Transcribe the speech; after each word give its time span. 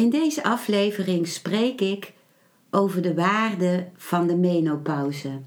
In 0.00 0.10
deze 0.10 0.42
aflevering 0.42 1.28
spreek 1.28 1.80
ik 1.80 2.12
over 2.70 3.02
de 3.02 3.14
waarde 3.14 3.88
van 3.96 4.26
de 4.26 4.36
menopauze. 4.36 5.42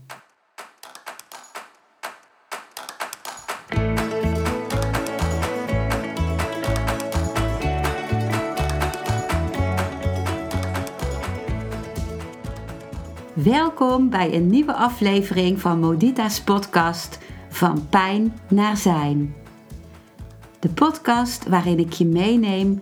Welkom 13.34 14.10
bij 14.10 14.34
een 14.34 14.48
nieuwe 14.48 14.74
aflevering 14.74 15.62
van 15.62 15.80
Modita's 15.80 16.42
podcast 16.42 17.20
Van 17.50 17.88
Pijn 17.90 18.40
naar 18.50 18.78
Zijn. 18.78 19.36
De 20.60 20.70
podcast 20.70 21.48
waarin 21.48 21.80
ik 21.80 21.94
je 21.94 22.06
meeneem 22.06 22.82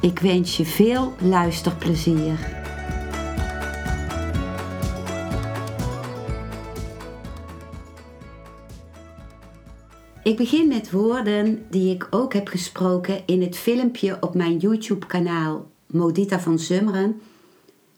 Ik 0.00 0.18
wens 0.18 0.56
je 0.56 0.64
veel 0.64 1.12
luisterplezier. 1.20 2.56
Ik 10.22 10.36
begin 10.36 10.68
met 10.68 10.90
woorden 10.90 11.66
die 11.70 11.94
ik 11.94 12.06
ook 12.10 12.32
heb 12.32 12.48
gesproken 12.48 13.22
in 13.26 13.42
het 13.42 13.56
filmpje 13.56 14.16
op 14.20 14.34
mijn 14.34 14.56
YouTube-kanaal 14.56 15.70
Modita 15.86 16.40
van 16.40 16.58
Zummeren 16.58 17.20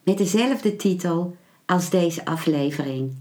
met 0.02 0.18
dezelfde 0.18 0.76
titel 0.76 1.36
als 1.66 1.90
deze 1.90 2.24
aflevering. 2.24 3.16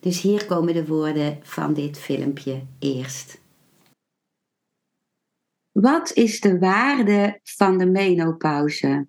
Dus 0.00 0.20
hier 0.20 0.46
komen 0.46 0.74
de 0.74 0.86
woorden 0.86 1.38
van 1.42 1.74
dit 1.74 1.98
filmpje 1.98 2.62
eerst. 2.78 3.38
Wat 5.80 6.12
is 6.12 6.40
de 6.40 6.58
waarde 6.58 7.40
van 7.42 7.78
de 7.78 7.86
menopauze? 7.86 9.08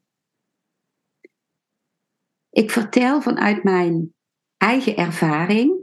Ik 2.50 2.72
vertel 2.72 3.22
vanuit 3.22 3.64
mijn 3.64 4.14
eigen 4.58 4.96
ervaring. 4.96 5.80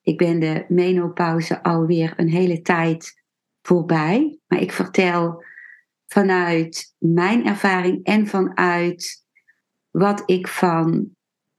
Ik 0.00 0.18
ben 0.18 0.40
de 0.40 0.64
menopauze 0.68 1.62
alweer 1.62 2.12
een 2.16 2.28
hele 2.28 2.60
tijd 2.60 3.22
voorbij, 3.62 4.38
maar 4.46 4.60
ik 4.60 4.72
vertel 4.72 5.44
vanuit 6.06 6.94
mijn 6.98 7.46
ervaring 7.46 8.04
en 8.04 8.26
vanuit 8.26 9.26
wat 9.90 10.22
ik 10.30 10.48
van 10.48 11.16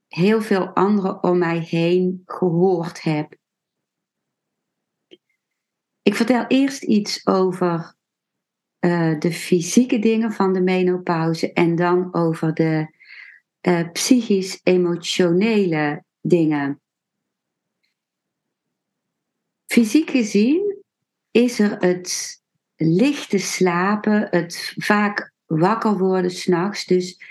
heel 0.08 0.42
veel 0.42 0.68
anderen 0.68 1.22
om 1.22 1.38
mij 1.38 1.58
heen 1.58 2.22
gehoord 2.24 3.02
heb. 3.02 3.36
Ik 6.02 6.14
vertel 6.14 6.46
eerst 6.46 6.82
iets 6.82 7.26
over 7.26 7.98
uh, 8.80 9.18
de 9.18 9.32
fysieke 9.32 9.98
dingen 9.98 10.32
van 10.32 10.52
de 10.52 10.60
menopauze 10.60 11.52
en 11.52 11.76
dan 11.76 12.14
over 12.14 12.54
de 12.54 12.98
uh, 13.68 13.90
psychisch-emotionele 13.92 16.04
dingen. 16.20 16.80
Fysiek 19.66 20.10
gezien 20.10 20.84
is 21.30 21.58
er 21.58 21.76
het 21.78 22.40
lichte 22.76 23.38
slapen, 23.38 24.26
het 24.30 24.74
vaak 24.76 25.32
wakker 25.46 25.98
worden 25.98 26.30
s'nachts, 26.30 26.86
dus 26.86 27.22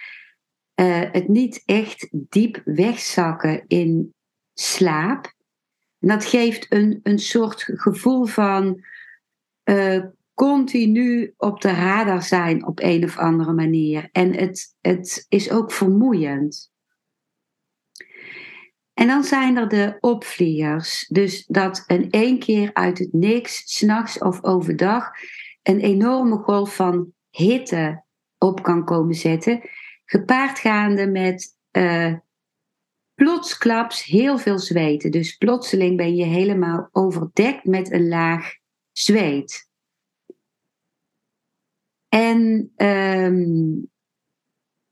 uh, 0.75 1.12
het 1.12 1.28
niet 1.28 1.63
echt 1.66 2.07
diep 2.12 2.62
wegzakken 2.66 3.63
in 3.68 4.13
slaap. 4.53 5.34
En 6.00 6.07
dat 6.07 6.25
geeft 6.25 6.73
een, 6.73 7.00
een 7.03 7.19
soort 7.19 7.63
gevoel 7.63 8.25
van 8.25 8.84
uh, 9.63 10.06
continu 10.39 11.33
op 11.38 11.61
de 11.61 11.72
radar 11.72 12.23
zijn 12.23 12.66
op 12.66 12.79
een 12.79 13.03
of 13.03 13.17
andere 13.17 13.53
manier. 13.53 14.09
En 14.11 14.35
het, 14.35 14.75
het 14.81 15.25
is 15.29 15.51
ook 15.51 15.72
vermoeiend. 15.72 16.72
En 18.94 19.07
dan 19.07 19.23
zijn 19.23 19.57
er 19.57 19.67
de 19.67 19.97
opvliegers. 19.99 21.07
Dus 21.07 21.45
dat 21.45 21.83
een 21.88 22.09
één 22.09 22.39
keer 22.39 22.73
uit 22.73 22.99
het 22.99 23.13
niks, 23.13 23.78
s'nachts 23.78 24.17
of 24.17 24.44
overdag, 24.44 25.09
een 25.63 25.79
enorme 25.79 26.38
golf 26.38 26.75
van 26.75 27.13
hitte 27.29 28.03
op 28.38 28.63
kan 28.63 28.85
komen 28.85 29.16
zetten. 29.16 29.61
Gepaardgaande 30.05 31.07
met 31.07 31.57
uh, 31.72 32.13
plotsklaps 33.16 34.03
heel 34.03 34.38
veel 34.38 34.59
zweten. 34.59 35.11
Dus 35.11 35.35
plotseling 35.35 35.97
ben 35.97 36.16
je 36.16 36.25
helemaal 36.25 36.89
overdekt 36.91 37.66
met 37.66 37.91
een 37.91 38.07
laag 38.07 38.53
zweet. 38.91 39.69
En 42.09 42.72
um, 42.75 43.90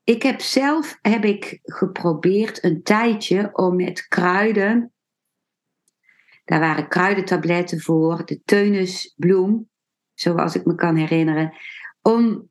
ik 0.03 0.23
heb 0.23 0.41
zelf 0.41 0.97
heb 1.01 1.23
ik 1.23 1.59
geprobeerd 1.63 2.63
een 2.63 2.83
tijdje 2.83 3.49
om 3.53 3.75
met 3.75 4.07
kruiden. 4.07 4.93
Daar 6.45 6.59
waren 6.59 6.87
kruidentabletten 6.87 7.81
voor, 7.81 8.25
de 8.25 8.41
teunusbloem, 8.45 9.69
zoals 10.13 10.55
ik 10.55 10.65
me 10.65 10.75
kan 10.75 10.95
herinneren, 10.95 11.53
om 12.01 12.49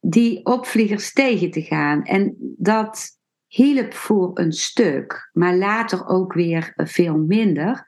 die 0.00 0.44
opvliegers 0.44 1.12
tegen 1.12 1.50
te 1.50 1.62
gaan. 1.62 2.02
En 2.02 2.54
dat 2.58 3.18
hielp 3.46 3.94
voor 3.94 4.38
een 4.38 4.52
stuk, 4.52 5.30
maar 5.32 5.56
later 5.56 6.06
ook 6.06 6.32
weer 6.32 6.72
veel 6.76 7.16
minder. 7.16 7.84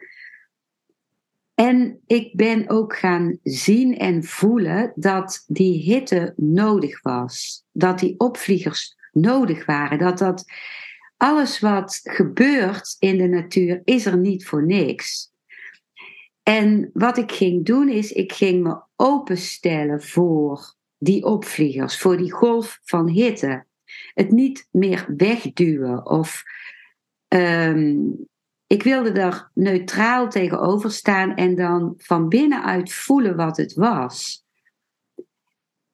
En 1.57 2.01
ik 2.07 2.35
ben 2.35 2.69
ook 2.69 2.97
gaan 2.97 3.39
zien 3.43 3.99
en 3.99 4.25
voelen 4.25 4.93
dat 4.95 5.45
die 5.47 5.83
hitte 5.83 6.33
nodig 6.37 7.03
was. 7.03 7.65
Dat 7.73 7.99
die 7.99 8.19
opvliegers 8.19 8.97
nodig 9.13 9.67
waren. 9.67 9.99
Dat 9.99 10.19
dat 10.19 10.45
alles 11.17 11.61
wat 11.61 12.01
gebeurt 12.03 12.97
in 12.99 13.19
de 13.19 13.27
natuur 13.27 13.81
is 13.85 14.07
er 14.07 14.19
niet 14.19 14.47
voor 14.47 14.67
niks. 14.67 15.33
En 16.43 16.91
wat 16.93 17.19
ik 17.19 17.33
ging 17.33 17.65
doen 17.65 17.89
is, 17.89 18.13
ik 18.13 18.33
ging 18.33 18.63
me 18.63 18.81
openstellen 18.97 20.03
voor 20.03 20.75
die 20.99 21.25
opvliegers, 21.25 21.99
voor 21.99 22.17
die 22.17 22.33
golf 22.33 22.79
van 22.83 23.09
hitte. 23.09 23.65
Het 24.15 24.31
niet 24.31 24.69
meer 24.71 25.05
wegduwen 25.17 26.07
of 26.07 26.43
um, 27.29 28.29
ik 28.67 28.83
wilde 28.83 29.13
daar 29.13 29.51
neutraal 29.55 30.29
tegenover 30.29 30.91
staan 30.91 31.35
en 31.35 31.55
dan 31.55 31.95
van 31.97 32.29
binnenuit 32.29 32.93
voelen 32.93 33.37
wat 33.37 33.57
het 33.57 33.75
was. 33.75 34.45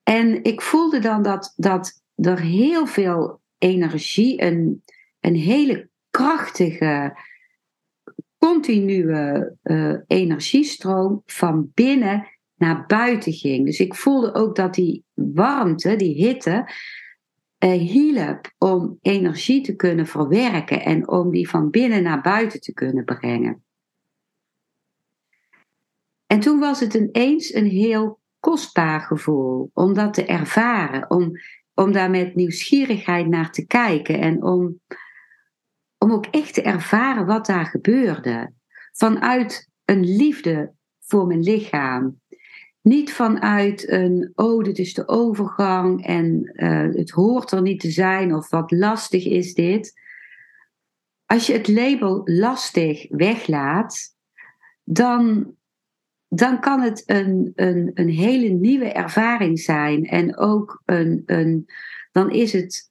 En 0.03 0.45
ik 0.45 0.61
voelde 0.61 0.99
dan 0.99 1.23
dat, 1.23 1.53
dat 1.57 2.03
er 2.15 2.41
heel 2.41 2.87
veel 2.87 3.41
energie, 3.59 4.43
een, 4.43 4.85
een 5.21 5.35
hele 5.35 5.89
krachtige, 6.11 7.19
continue 8.39 9.57
uh, 9.63 9.95
energiestroom 10.07 11.23
van 11.27 11.71
binnen 11.75 12.29
naar 12.55 12.87
buiten 12.87 13.33
ging. 13.33 13.67
Dus 13.67 13.81
ik 13.81 13.95
voelde 13.95 14.35
ook 14.35 14.57
dat 14.57 14.75
die 14.75 15.05
warmte, 15.15 15.97
die 15.97 16.15
hitte, 16.15 16.73
hielp 17.71 18.53
om 18.59 18.99
energie 19.01 19.63
te 19.63 19.77
kunnen 19.77 20.07
verwerken 20.07 20.83
en 20.83 21.09
om 21.09 21.31
die 21.31 21.49
van 21.49 21.71
binnen 21.71 22.03
naar 22.03 22.21
buiten 22.21 22.61
te 22.61 22.73
kunnen 22.73 23.05
brengen. 23.05 23.65
En 26.27 26.41
toen 26.41 26.59
was 26.59 26.81
het 26.81 26.95
ineens 26.95 27.55
een 27.55 27.67
heel 27.67 28.21
kostbaar 28.41 29.01
gevoel 29.01 29.71
om 29.75 29.95
dat 29.95 30.15
te 30.15 30.25
ervaren, 30.25 31.11
om, 31.11 31.31
om 31.75 31.93
daar 31.93 32.11
met 32.11 32.35
nieuwsgierigheid 32.35 33.27
naar 33.27 33.53
te 33.53 33.67
kijken 33.67 34.21
en 34.21 34.43
om, 34.43 34.81
om 35.99 36.13
ook 36.13 36.27
echt 36.27 36.55
te 36.55 36.63
ervaren 36.63 37.27
wat 37.27 37.47
daar 37.47 37.67
gebeurde. 37.67 38.53
Vanuit 38.93 39.69
een 39.85 40.17
liefde 40.17 40.75
voor 41.01 41.27
mijn 41.27 41.43
lichaam, 41.43 42.21
niet 42.83 43.13
vanuit 43.13 43.91
een, 43.91 44.33
oh, 44.35 44.65
dit 44.65 44.79
is 44.79 44.95
de 44.95 45.09
overgang 45.09 46.07
en 46.07 46.53
uh, 46.55 46.95
het 46.95 47.11
hoort 47.11 47.51
er 47.51 47.63
niet 47.63 47.81
te 47.81 47.91
zijn 47.91 48.35
of 48.35 48.51
wat 48.51 48.71
lastig 48.71 49.27
is 49.27 49.55
dit. 49.55 50.01
Als 51.27 51.47
je 51.47 51.53
het 51.53 51.69
label 51.69 52.21
lastig 52.25 53.07
weglaat, 53.09 54.17
dan, 54.85 55.55
dan 56.29 56.61
kan 56.61 56.81
het 56.81 57.03
een, 57.07 57.53
een, 57.55 57.91
een 57.95 58.09
hele 58.09 58.49
nieuwe 58.49 58.93
ervaring 58.93 59.61
zijn. 59.61 60.05
En 60.05 60.37
ook 60.37 60.83
een, 60.85 61.23
een, 61.27 61.67
dan 62.13 62.31
is 62.31 62.53
het 62.53 62.91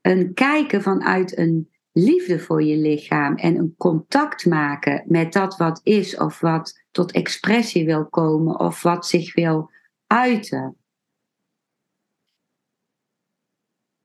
een 0.00 0.34
kijken 0.34 0.82
vanuit 0.82 1.38
een 1.38 1.70
liefde 1.92 2.38
voor 2.38 2.62
je 2.62 2.76
lichaam 2.76 3.36
en 3.36 3.56
een 3.56 3.74
contact 3.76 4.46
maken 4.46 5.04
met 5.06 5.32
dat 5.32 5.56
wat 5.56 5.80
is 5.82 6.16
of 6.16 6.40
wat 6.40 6.81
tot 6.92 7.12
expressie 7.12 7.84
wil 7.84 8.06
komen 8.06 8.60
of 8.60 8.82
wat 8.82 9.06
zich 9.06 9.34
wil 9.34 9.70
uiten. 10.06 10.76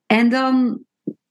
En 0.06 0.30
dan 0.30 0.86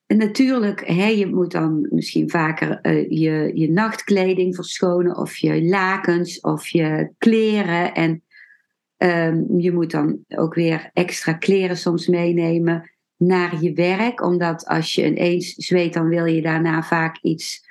natuurlijk, 0.06 0.87
hè, 0.87 1.06
je 1.06 1.26
moet 1.26 1.50
dan 1.50 1.87
misschien 1.91 2.31
vaker 2.31 2.79
uh, 2.82 3.11
je, 3.11 3.50
je 3.55 3.70
nachtkleding 3.70 4.55
verschonen 4.55 5.17
of 5.17 5.37
je 5.37 5.64
lakens 5.64 6.41
of 6.41 6.69
je 6.69 7.12
kleren. 7.19 7.94
En 7.94 8.23
um, 8.97 9.61
je 9.61 9.73
moet 9.73 9.91
dan 9.91 10.19
ook 10.29 10.55
weer 10.55 10.91
extra 10.93 11.32
kleren 11.32 11.76
soms 11.76 12.06
meenemen 12.06 12.91
naar 13.17 13.62
je 13.62 13.73
werk. 13.73 14.23
Omdat 14.23 14.67
als 14.67 14.94
je 14.94 15.06
ineens 15.06 15.55
zweet, 15.55 15.93
dan 15.93 16.08
wil 16.08 16.25
je 16.25 16.43
daarna 16.43 16.82
vaak 16.82 17.19
iets, 17.23 17.65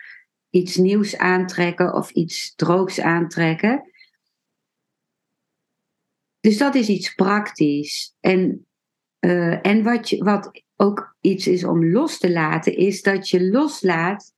iets 0.55 0.75
nieuws 0.75 1.17
aantrekken 1.17 1.93
of 1.93 2.11
iets 2.11 2.55
droogs 2.55 2.99
aantrekken. 2.99 3.91
Dus 6.39 6.57
dat 6.57 6.75
is 6.75 6.87
iets 6.87 7.13
praktisch. 7.13 8.15
En, 8.19 8.65
uh, 9.19 9.65
en 9.65 9.83
wat, 9.83 10.09
je, 10.09 10.23
wat 10.23 10.63
ook 10.75 11.15
iets 11.21 11.47
is 11.47 11.63
om 11.63 11.91
los 11.91 12.17
te 12.17 12.31
laten, 12.31 12.77
is 12.77 13.01
dat 13.01 13.29
je 13.29 13.49
loslaat 13.49 14.33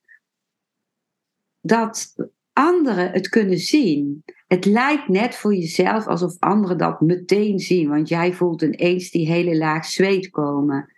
dat 1.62 2.16
anderen 2.54 3.12
het 3.12 3.30
kunnen 3.30 3.58
zien. 3.58 4.24
Het 4.48 4.66
lijkt 4.66 5.08
net 5.08 5.36
voor 5.36 5.56
jezelf 5.56 6.08
alsof 6.08 6.40
anderen 6.40 6.78
dat 6.78 7.02
meteen 7.02 7.60
zien, 7.60 7.90
want 7.90 8.10
jij 8.10 8.34
voelt 8.34 8.62
ineens 8.62 9.12
die 9.12 9.28
hele 9.28 9.58
laag 9.58 9.86
zweet 9.86 10.30
komen. 10.30 10.94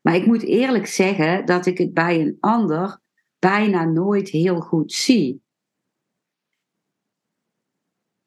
Maar 0.00 0.14
ik 0.14 0.26
moet 0.26 0.42
eerlijk 0.42 0.86
zeggen 0.86 1.46
dat 1.46 1.66
ik 1.66 1.78
het 1.78 1.94
bij 1.94 2.20
een 2.20 2.36
ander 2.40 3.00
bijna 3.40 3.84
nooit 3.84 4.28
heel 4.28 4.60
goed 4.60 4.92
zie. 4.92 5.42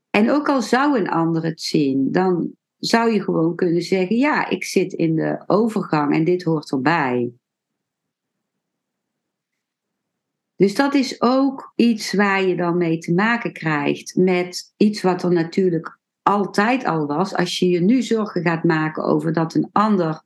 En 0.10 0.32
ook 0.32 0.50
al 0.50 0.62
zou 0.62 1.00
een 1.00 1.10
ander 1.10 1.44
het 1.44 1.62
zien, 1.62 2.12
dan 2.12 2.56
zou 2.78 3.12
je 3.12 3.24
gewoon 3.24 3.56
kunnen 3.56 3.82
zeggen: 3.82 4.16
ja, 4.16 4.50
ik 4.50 4.64
zit 4.64 4.94
in 4.94 5.16
de 5.16 5.44
overgang 5.48 6.14
en 6.14 6.24
dit 6.24 6.44
hoort 6.44 6.72
erbij. 6.72 7.34
Dus 10.56 10.76
dat 10.76 10.94
is 10.94 11.22
ook 11.22 11.74
iets 11.76 12.14
waar 12.14 12.44
je 12.44 12.56
dan 12.56 12.78
mee 12.78 12.98
te 12.98 13.14
maken 13.14 13.54
krijgt 13.54 14.16
met 14.16 14.74
iets 14.78 15.02
wat 15.02 15.24
er 15.24 15.32
natuurlijk 15.32 16.00
altijd 16.22 16.86
al 16.86 17.06
was. 17.06 17.36
Als 17.36 17.60
je 17.60 17.70
je 17.70 17.82
nu 17.82 18.02
zorgen 18.02 18.42
gaat 18.42 18.64
maken 18.64 19.04
over 19.04 19.34
dat 19.34 19.54
een 19.54 19.70
ander 19.72 20.22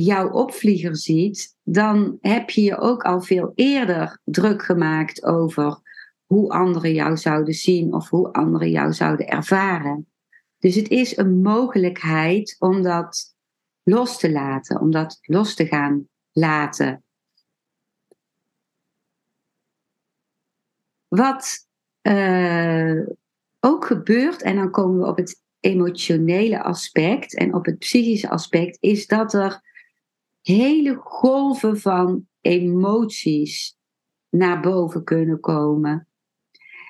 jouw 0.00 0.30
opvlieger 0.30 0.96
ziet, 0.96 1.56
dan 1.62 2.18
heb 2.20 2.50
je 2.50 2.62
je 2.62 2.78
ook 2.78 3.02
al 3.02 3.20
veel 3.20 3.52
eerder 3.54 4.20
druk 4.24 4.62
gemaakt 4.62 5.24
over 5.24 5.80
hoe 6.26 6.50
anderen 6.50 6.94
jou 6.94 7.16
zouden 7.16 7.54
zien 7.54 7.94
of 7.94 8.08
hoe 8.10 8.32
anderen 8.32 8.70
jou 8.70 8.92
zouden 8.92 9.26
ervaren. 9.26 10.06
Dus 10.58 10.74
het 10.74 10.88
is 10.88 11.16
een 11.16 11.40
mogelijkheid 11.42 12.56
om 12.58 12.82
dat 12.82 13.34
los 13.82 14.18
te 14.18 14.30
laten, 14.32 14.80
om 14.80 14.90
dat 14.90 15.18
los 15.22 15.54
te 15.54 15.66
gaan 15.66 16.08
laten. 16.30 17.04
Wat 21.08 21.66
uh, 22.02 23.06
ook 23.60 23.84
gebeurt, 23.84 24.42
en 24.42 24.56
dan 24.56 24.70
komen 24.70 24.98
we 24.98 25.06
op 25.06 25.16
het 25.16 25.42
emotionele 25.60 26.62
aspect 26.62 27.36
en 27.36 27.54
op 27.54 27.64
het 27.64 27.78
psychische 27.78 28.30
aspect, 28.30 28.76
is 28.80 29.06
dat 29.06 29.34
er 29.34 29.71
hele 30.42 30.94
golven 30.94 31.80
van 31.80 32.26
emoties 32.40 33.76
naar 34.28 34.60
boven 34.60 35.04
kunnen 35.04 35.40
komen. 35.40 36.06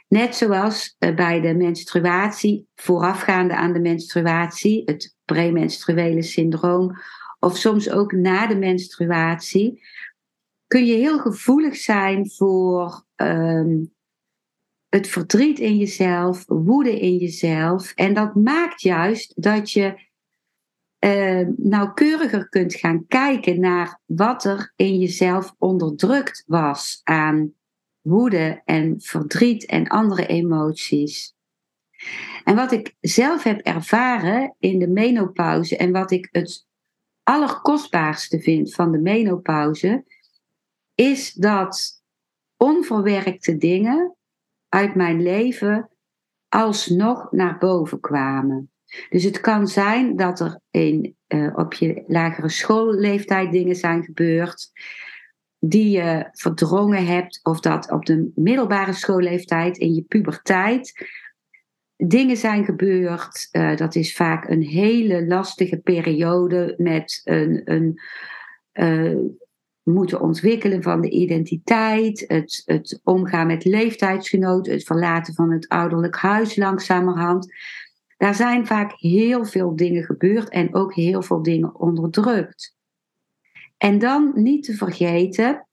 Net 0.09 0.37
zoals 0.37 0.97
eh, 0.99 1.15
bij 1.15 1.41
de 1.41 1.55
menstruatie, 1.55 2.69
voorafgaande 2.75 3.55
aan 3.57 3.73
de 3.73 3.81
menstruatie, 3.81 4.83
het 4.85 5.17
premenstruele 5.25 6.23
syndroom, 6.23 6.93
of 7.39 7.57
soms 7.57 7.91
ook 7.91 8.13
na 8.13 8.47
de 8.47 8.57
menstruatie, 8.57 9.83
kun 10.67 10.85
je 10.85 10.95
heel 10.95 11.19
gevoelig 11.19 11.77
zijn 11.77 12.31
voor 12.31 13.05
um, 13.17 13.95
het 14.89 15.09
verdriet 15.09 15.59
in 15.59 15.77
jezelf, 15.77 16.45
woede 16.47 17.01
in 17.01 17.17
jezelf. 17.17 17.93
En 17.95 18.15
dat 18.15 18.35
maakt 18.35 18.83
juist 18.83 19.43
dat 19.43 19.71
je 19.71 20.11
uh, 21.05 21.49
nauwkeuriger 21.57 22.49
kunt 22.49 22.75
gaan 22.75 23.07
kijken 23.07 23.61
naar 23.61 24.01
wat 24.07 24.45
er 24.45 24.73
in 24.77 24.99
jezelf 24.99 25.55
onderdrukt 25.59 26.45
was 26.47 27.01
aan 27.05 27.55
woede 28.01 28.63
en 28.65 29.01
verdriet 29.01 29.67
en 29.67 29.89
andere 29.89 30.27
emoties. 30.27 31.35
En 32.45 32.57
wat 32.57 32.73
ik 32.73 32.97
zelf 33.01 33.43
heb 33.43 33.61
ervaren 33.61 34.57
in 34.59 34.79
de 34.79 34.89
menopauze 34.89 35.77
en 35.77 35.93
wat 35.93 36.11
ik 36.11 36.29
het 36.31 36.67
allerkostbaarste 37.23 38.41
vind 38.41 38.75
van 38.75 38.93
de 38.93 38.99
menopauze, 38.99 40.05
is 40.95 41.33
dat 41.33 42.03
onverwerkte 42.57 43.57
dingen 43.57 44.17
uit 44.69 44.95
mijn 44.95 45.23
leven 45.23 45.91
alsnog 46.49 47.33
naar 47.33 47.59
boven 47.59 48.01
kwamen. 48.01 48.72
Dus 49.09 49.25
het 49.25 49.41
kan 49.41 49.69
zijn 49.69 50.17
dat 50.17 50.41
er 50.41 50.61
in, 50.71 51.17
uh, 51.29 51.53
op 51.57 51.73
je 51.75 52.05
lagere 52.07 52.49
schoolleeftijd 52.49 53.53
dingen 53.53 53.77
zijn 53.77 54.05
gebeurd 54.05 54.71
die 55.65 55.91
je 55.91 56.29
verdrongen 56.33 57.07
hebt, 57.07 57.41
of 57.43 57.61
dat 57.61 57.91
op 57.91 58.07
de 58.07 58.31
middelbare 58.35 58.93
schoolleeftijd, 58.93 59.79
in 59.79 59.95
je 59.95 60.03
puberteit, 60.03 61.09
dingen 61.97 62.37
zijn 62.37 62.65
gebeurd. 62.65 63.49
Uh, 63.53 63.77
dat 63.77 63.95
is 63.95 64.17
vaak 64.17 64.49
een 64.49 64.63
hele 64.63 65.27
lastige 65.27 65.77
periode 65.77 66.75
met 66.79 67.21
een, 67.25 67.63
een 67.65 68.01
uh, 68.73 69.31
moeten 69.83 70.21
ontwikkelen 70.21 70.83
van 70.83 71.01
de 71.01 71.11
identiteit, 71.11 72.25
het, 72.27 72.63
het 72.65 73.01
omgaan 73.05 73.47
met 73.47 73.65
leeftijdsgenoten, 73.65 74.73
het 74.73 74.85
verlaten 74.85 75.35
van 75.35 75.53
het 75.53 75.69
ouderlijk 75.69 76.17
huis 76.17 76.57
langzamerhand. 76.57 77.53
Daar 78.23 78.35
zijn 78.35 78.67
vaak 78.67 78.93
heel 78.93 79.45
veel 79.45 79.77
dingen 79.77 80.05
gebeurd 80.05 80.49
en 80.49 80.75
ook 80.75 80.95
heel 80.95 81.23
veel 81.23 81.43
dingen 81.43 81.75
onderdrukt. 81.81 82.77
En 83.77 83.99
dan 83.99 84.33
niet 84.35 84.65
te 84.65 84.75
vergeten, 84.75 85.69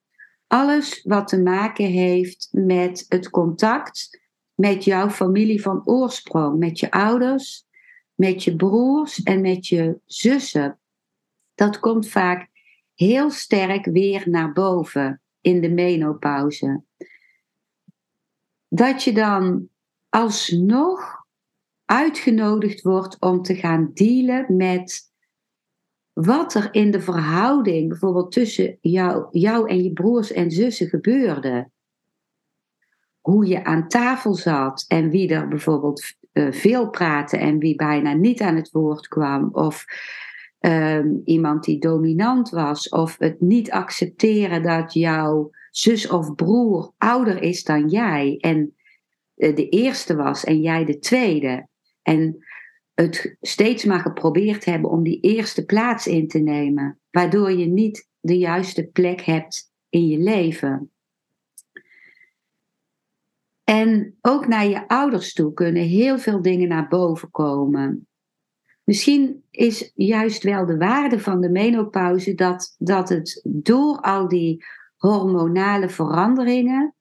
alles 0.48 1.04
wat 1.04 1.28
te 1.28 1.42
maken 1.42 1.86
heeft 1.86 2.50
met 2.52 3.06
het 3.08 3.30
contact 3.30 4.22
met 4.54 4.84
jouw 4.84 5.10
familie 5.10 5.62
van 5.62 5.82
oorsprong, 5.86 6.60
met 6.60 6.80
je 6.80 6.92
ouders, 6.92 7.66
met 8.14 8.44
je 8.44 8.56
broers 8.56 9.24
en 9.24 9.42
met 9.42 9.68
je 9.68 10.00
zussen. 10.06 10.80
Dat 11.56 11.80
komt 11.80 12.08
vaak 12.08 12.50
heel 12.94 13.32
sterk 13.32 13.86
weer 13.86 14.30
naar 14.30 14.54
boven 14.54 15.22
in 15.42 15.62
de 15.62 15.70
menopauze. 15.70 16.84
Dat 18.68 19.04
je 19.04 19.14
dan 19.14 19.70
alsnog 20.10 21.19
uitgenodigd 21.90 22.82
wordt 22.82 23.20
om 23.20 23.42
te 23.42 23.56
gaan 23.56 23.92
dealen 23.94 24.56
met 24.56 25.12
wat 26.14 26.54
er 26.54 26.68
in 26.72 26.92
de 26.92 27.02
verhouding 27.02 27.90
bijvoorbeeld 27.90 28.32
tussen 28.32 28.78
jou, 28.82 29.28
jou 29.32 29.70
en 29.70 29.84
je 29.84 29.94
broers 29.94 30.32
en 30.32 30.52
zussen 30.52 30.88
gebeurde. 30.88 31.70
Hoe 33.20 33.46
je 33.46 33.64
aan 33.64 33.88
tafel 33.88 34.34
zat 34.34 34.86
en 34.88 35.10
wie 35.10 35.30
er 35.30 35.48
bijvoorbeeld 35.48 36.14
uh, 36.34 36.52
veel 36.52 36.90
praatte 36.90 37.38
en 37.38 37.58
wie 37.58 37.76
bijna 37.76 38.14
niet 38.14 38.42
aan 38.42 38.56
het 38.56 38.72
woord 38.72 39.08
kwam. 39.08 39.50
Of 39.52 39.86
uh, 40.60 41.06
iemand 41.24 41.64
die 41.64 41.80
dominant 41.80 42.50
was. 42.50 42.90
Of 42.90 43.16
het 43.18 43.42
niet 43.42 43.72
accepteren 43.72 44.64
dat 44.64 44.94
jouw 44.94 45.50
zus 45.72 46.08
of 46.08 46.36
broer 46.36 46.92
ouder 46.98 47.42
is 47.42 47.64
dan 47.64 47.88
jij. 47.88 48.38
En 48.40 48.76
uh, 49.36 49.56
de 49.56 49.70
eerste 49.70 50.16
was 50.16 50.44
en 50.44 50.62
jij 50.62 50.86
de 50.86 51.00
tweede. 51.00 51.68
En 52.02 52.46
het 52.94 53.38
steeds 53.42 53.86
maar 53.86 54.00
geprobeerd 54.00 54.66
hebben 54.66 54.90
om 54.90 55.04
die 55.04 55.20
eerste 55.20 55.66
plaats 55.66 56.08
in 56.08 56.28
te 56.28 56.40
nemen, 56.40 57.00
waardoor 57.12 57.52
je 57.52 57.66
niet 57.66 58.10
de 58.20 58.38
juiste 58.38 58.88
plek 58.88 59.22
hebt 59.22 59.72
in 59.90 60.08
je 60.08 60.18
leven. 60.18 60.92
En 63.64 64.18
ook 64.22 64.48
naar 64.48 64.68
je 64.68 64.88
ouders 64.88 65.34
toe 65.34 65.54
kunnen 65.54 65.84
heel 65.84 66.20
veel 66.20 66.42
dingen 66.42 66.68
naar 66.68 66.88
boven 66.88 67.32
komen. 67.32 68.08
Misschien 68.84 69.44
is 69.52 69.92
juist 69.96 70.44
wel 70.44 70.66
de 70.66 70.78
waarde 70.78 71.20
van 71.20 71.42
de 71.42 71.50
menopauze 71.50 72.34
dat, 72.34 72.76
dat 72.78 73.10
het 73.10 73.42
door 73.48 73.98
al 73.98 74.28
die 74.28 74.66
hormonale 74.96 75.90
veranderingen 75.90 76.96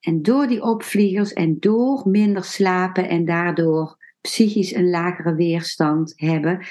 en 0.00 0.22
door 0.22 0.46
die 0.46 0.62
opvliegers 0.62 1.32
en 1.32 1.56
door 1.60 2.08
minder 2.08 2.44
slapen 2.44 3.08
en 3.08 3.24
daardoor 3.24 3.96
psychisch 4.28 4.74
een 4.74 4.90
lagere 4.90 5.34
weerstand 5.34 6.12
hebben, 6.16 6.66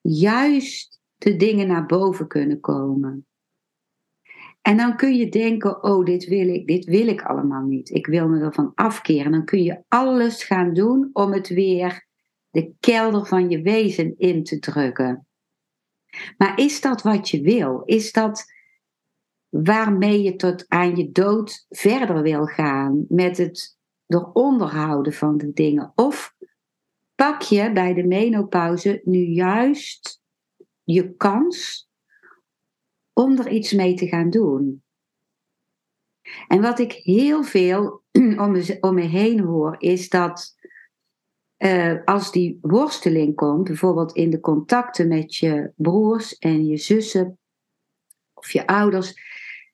juist 0.00 1.00
de 1.16 1.36
dingen 1.36 1.66
naar 1.66 1.86
boven 1.86 2.26
kunnen 2.26 2.60
komen. 2.60 3.26
En 4.62 4.76
dan 4.76 4.96
kun 4.96 5.16
je 5.16 5.28
denken, 5.28 5.82
oh, 5.82 6.04
dit 6.04 6.26
wil 6.26 6.48
ik, 6.48 6.66
dit 6.66 6.84
wil 6.84 7.06
ik 7.06 7.22
allemaal 7.22 7.62
niet. 7.62 7.90
Ik 7.90 8.06
wil 8.06 8.28
me 8.28 8.40
ervan 8.40 8.72
afkeren. 8.74 9.32
Dan 9.32 9.44
kun 9.44 9.62
je 9.62 9.82
alles 9.88 10.44
gaan 10.44 10.74
doen 10.74 11.10
om 11.12 11.32
het 11.32 11.48
weer 11.48 12.06
de 12.50 12.72
kelder 12.80 13.26
van 13.26 13.50
je 13.50 13.62
wezen 13.62 14.18
in 14.18 14.44
te 14.44 14.58
drukken. 14.58 15.26
Maar 16.36 16.58
is 16.58 16.80
dat 16.80 17.02
wat 17.02 17.28
je 17.28 17.40
wil? 17.40 17.82
Is 17.84 18.12
dat 18.12 18.44
waarmee 19.48 20.22
je 20.22 20.36
tot 20.36 20.68
aan 20.68 20.96
je 20.96 21.10
dood 21.10 21.66
verder 21.68 22.22
wil 22.22 22.46
gaan 22.46 23.04
met 23.08 23.36
het 23.36 23.77
eronder 24.08 24.68
houden 24.68 25.12
van 25.12 25.38
de 25.38 25.52
dingen? 25.52 25.92
Of 25.94 26.34
pak 27.14 27.42
je 27.42 27.72
bij 27.72 27.94
de 27.94 28.06
menopauze 28.06 29.00
nu 29.04 29.18
juist 29.18 30.20
je 30.84 31.14
kans 31.16 31.88
om 33.12 33.38
er 33.38 33.48
iets 33.48 33.72
mee 33.72 33.94
te 33.94 34.06
gaan 34.06 34.30
doen? 34.30 34.82
En 36.48 36.60
wat 36.60 36.78
ik 36.78 36.92
heel 36.92 37.42
veel 37.42 38.02
om 38.44 38.50
me, 38.50 38.76
om 38.80 38.96
heen 38.96 39.40
hoor, 39.40 39.74
is 39.78 40.08
dat 40.08 40.56
uh, 41.58 42.04
als 42.04 42.32
die 42.32 42.58
worsteling 42.60 43.34
komt, 43.34 43.64
bijvoorbeeld 43.64 44.12
in 44.12 44.30
de 44.30 44.40
contacten 44.40 45.08
met 45.08 45.36
je 45.36 45.72
broers 45.76 46.38
en 46.38 46.66
je 46.66 46.76
zussen 46.76 47.38
of 48.34 48.50
je 48.50 48.66
ouders, 48.66 49.20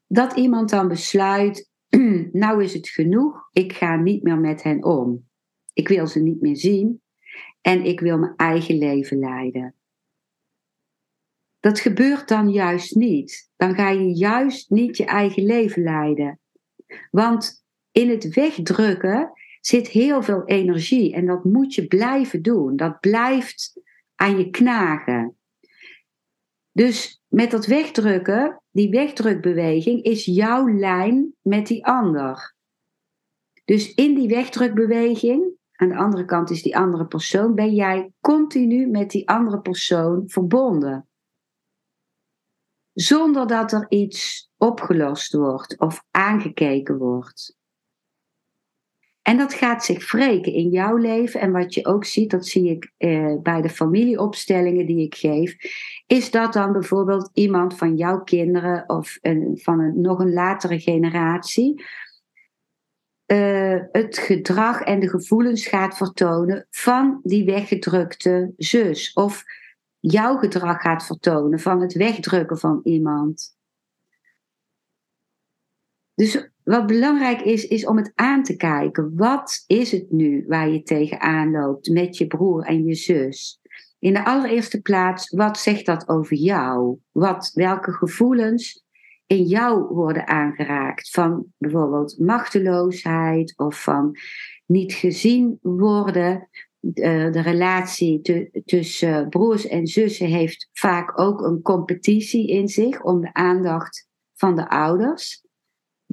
dat 0.06 0.36
iemand 0.36 0.70
dan 0.70 0.88
besluit, 0.88 1.70
nou 2.32 2.62
is 2.62 2.74
het 2.74 2.88
genoeg, 2.88 3.48
ik 3.52 3.72
ga 3.72 3.96
niet 3.96 4.22
meer 4.22 4.38
met 4.38 4.62
hen 4.62 4.84
om. 4.84 5.28
Ik 5.72 5.88
wil 5.88 6.06
ze 6.06 6.22
niet 6.22 6.40
meer 6.40 6.56
zien 6.56 7.02
en 7.60 7.84
ik 7.84 8.00
wil 8.00 8.18
mijn 8.18 8.36
eigen 8.36 8.78
leven 8.78 9.18
leiden. 9.18 9.74
Dat 11.60 11.80
gebeurt 11.80 12.28
dan 12.28 12.50
juist 12.50 12.94
niet. 12.94 13.50
Dan 13.56 13.74
ga 13.74 13.90
je 13.90 14.14
juist 14.16 14.70
niet 14.70 14.96
je 14.96 15.04
eigen 15.04 15.44
leven 15.44 15.82
leiden. 15.82 16.40
Want 17.10 17.64
in 17.92 18.10
het 18.10 18.34
wegdrukken 18.34 19.32
zit 19.60 19.88
heel 19.88 20.22
veel 20.22 20.44
energie 20.44 21.14
en 21.14 21.26
dat 21.26 21.44
moet 21.44 21.74
je 21.74 21.86
blijven 21.86 22.42
doen. 22.42 22.76
Dat 22.76 23.00
blijft 23.00 23.80
aan 24.14 24.38
je 24.38 24.50
knagen. 24.50 25.36
Dus 26.72 27.23
met 27.34 27.50
dat 27.50 27.66
wegdrukken, 27.66 28.62
die 28.70 28.90
wegdrukbeweging, 28.90 30.02
is 30.02 30.24
jouw 30.24 30.68
lijn 30.68 31.34
met 31.42 31.66
die 31.66 31.86
ander. 31.86 32.54
Dus 33.64 33.94
in 33.94 34.14
die 34.14 34.28
wegdrukbeweging, 34.28 35.56
aan 35.72 35.88
de 35.88 35.96
andere 35.96 36.24
kant 36.24 36.50
is 36.50 36.62
die 36.62 36.76
andere 36.76 37.06
persoon, 37.06 37.54
ben 37.54 37.74
jij 37.74 38.12
continu 38.20 38.86
met 38.86 39.10
die 39.10 39.28
andere 39.28 39.60
persoon 39.60 40.22
verbonden. 40.26 41.08
Zonder 42.92 43.46
dat 43.46 43.72
er 43.72 43.86
iets 43.88 44.50
opgelost 44.56 45.32
wordt 45.32 45.78
of 45.78 46.04
aangekeken 46.10 46.98
wordt. 46.98 47.56
En 49.24 49.36
dat 49.36 49.54
gaat 49.54 49.84
zich 49.84 50.12
wreken 50.12 50.52
in 50.52 50.68
jouw 50.68 50.96
leven. 50.96 51.40
En 51.40 51.52
wat 51.52 51.74
je 51.74 51.86
ook 51.86 52.04
ziet, 52.04 52.30
dat 52.30 52.46
zie 52.46 52.70
ik 52.70 52.92
eh, 52.96 53.34
bij 53.42 53.62
de 53.62 53.68
familieopstellingen 53.68 54.86
die 54.86 55.04
ik 55.04 55.14
geef, 55.14 55.56
is 56.06 56.30
dat 56.30 56.52
dan 56.52 56.72
bijvoorbeeld 56.72 57.30
iemand 57.32 57.76
van 57.76 57.96
jouw 57.96 58.22
kinderen 58.22 58.88
of 58.88 59.18
een, 59.20 59.58
van 59.62 59.80
een, 59.80 60.00
nog 60.00 60.18
een 60.18 60.32
latere 60.32 60.80
generatie 60.80 61.82
uh, 63.26 63.80
het 63.92 64.18
gedrag 64.18 64.80
en 64.80 65.00
de 65.00 65.08
gevoelens 65.08 65.66
gaat 65.66 65.96
vertonen 65.96 66.66
van 66.70 67.20
die 67.22 67.44
weggedrukte 67.44 68.52
zus. 68.56 69.12
Of 69.12 69.44
jouw 70.00 70.36
gedrag 70.36 70.80
gaat 70.80 71.06
vertonen 71.06 71.60
van 71.60 71.80
het 71.80 71.92
wegdrukken 71.92 72.58
van 72.58 72.80
iemand. 72.82 73.56
Dus 76.14 76.50
wat 76.64 76.86
belangrijk 76.86 77.40
is, 77.40 77.66
is 77.66 77.86
om 77.86 77.96
het 77.96 78.12
aan 78.14 78.42
te 78.42 78.56
kijken. 78.56 79.12
Wat 79.16 79.64
is 79.66 79.90
het 79.90 80.10
nu 80.10 80.44
waar 80.46 80.68
je 80.68 80.82
tegenaan 80.82 81.50
loopt 81.50 81.90
met 81.90 82.16
je 82.16 82.26
broer 82.26 82.64
en 82.64 82.84
je 82.84 82.94
zus? 82.94 83.60
In 83.98 84.12
de 84.12 84.24
allereerste 84.24 84.80
plaats, 84.80 85.30
wat 85.30 85.58
zegt 85.58 85.86
dat 85.86 86.08
over 86.08 86.36
jou? 86.36 86.98
Wat, 87.12 87.50
welke 87.54 87.92
gevoelens 87.92 88.84
in 89.26 89.42
jou 89.42 89.94
worden 89.94 90.26
aangeraakt? 90.26 91.10
Van 91.10 91.46
bijvoorbeeld 91.58 92.18
machteloosheid 92.18 93.52
of 93.56 93.82
van 93.82 94.16
niet 94.66 94.92
gezien 94.92 95.58
worden. 95.62 96.48
De, 96.80 97.40
relatie 97.40 98.20
tussen 98.64 99.28
broers 99.28 99.66
en 99.66 99.86
zussen 99.86 100.26
heeft 100.26 100.68
vaak 100.72 101.20
ook 101.20 101.40
een 101.40 101.62
competitie 101.62 102.48
in 102.48 102.68
zich 102.68 103.02
om 103.02 103.20
de 103.20 103.34
aandacht 103.34 104.08
van 104.34 104.54
de 104.56 104.68
ouders. 104.68 105.43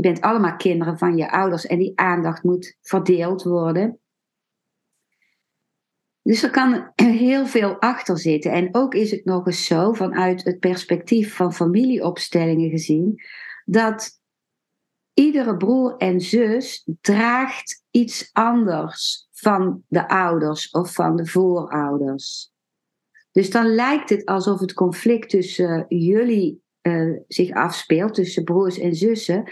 Je 0.01 0.07
bent 0.07 0.21
allemaal 0.21 0.55
kinderen 0.55 0.97
van 0.97 1.17
je 1.17 1.31
ouders 1.31 1.65
en 1.65 1.77
die 1.77 1.91
aandacht 1.95 2.43
moet 2.43 2.77
verdeeld 2.81 3.43
worden. 3.43 3.99
Dus 6.21 6.43
er 6.43 6.49
kan 6.49 6.91
heel 7.25 7.45
veel 7.45 7.79
achter 7.79 8.17
zitten. 8.17 8.51
En 8.51 8.75
ook 8.75 8.93
is 8.93 9.11
het 9.11 9.25
nog 9.25 9.45
eens 9.45 9.65
zo, 9.65 9.93
vanuit 9.93 10.43
het 10.43 10.59
perspectief 10.59 11.35
van 11.35 11.53
familieopstellingen 11.53 12.69
gezien, 12.69 13.21
dat 13.65 14.19
iedere 15.13 15.57
broer 15.57 15.97
en 15.97 16.21
zus 16.21 16.87
draagt 17.01 17.83
iets 17.91 18.29
anders 18.31 19.27
van 19.31 19.83
de 19.87 20.09
ouders 20.09 20.69
of 20.69 20.93
van 20.93 21.15
de 21.15 21.25
voorouders. 21.25 22.51
Dus 23.31 23.49
dan 23.49 23.65
lijkt 23.65 24.09
het 24.09 24.25
alsof 24.25 24.59
het 24.59 24.73
conflict 24.73 25.29
tussen 25.29 25.85
jullie 25.87 26.61
uh, 26.81 27.19
zich 27.27 27.51
afspeelt, 27.51 28.13
tussen 28.13 28.43
broers 28.43 28.79
en 28.79 28.95
zussen. 28.95 29.51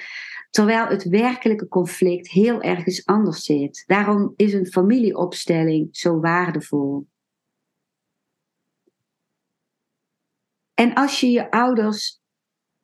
Terwijl 0.50 0.88
het 0.88 1.04
werkelijke 1.04 1.68
conflict 1.68 2.30
heel 2.30 2.62
ergens 2.62 3.06
anders 3.06 3.44
zit. 3.44 3.84
Daarom 3.88 4.34
is 4.36 4.54
een 4.54 4.68
familieopstelling 4.68 5.88
zo 5.92 6.20
waardevol. 6.20 7.08
En 10.74 10.94
als 10.94 11.20
je 11.20 11.32
je 11.32 11.52
ouders, 11.52 12.22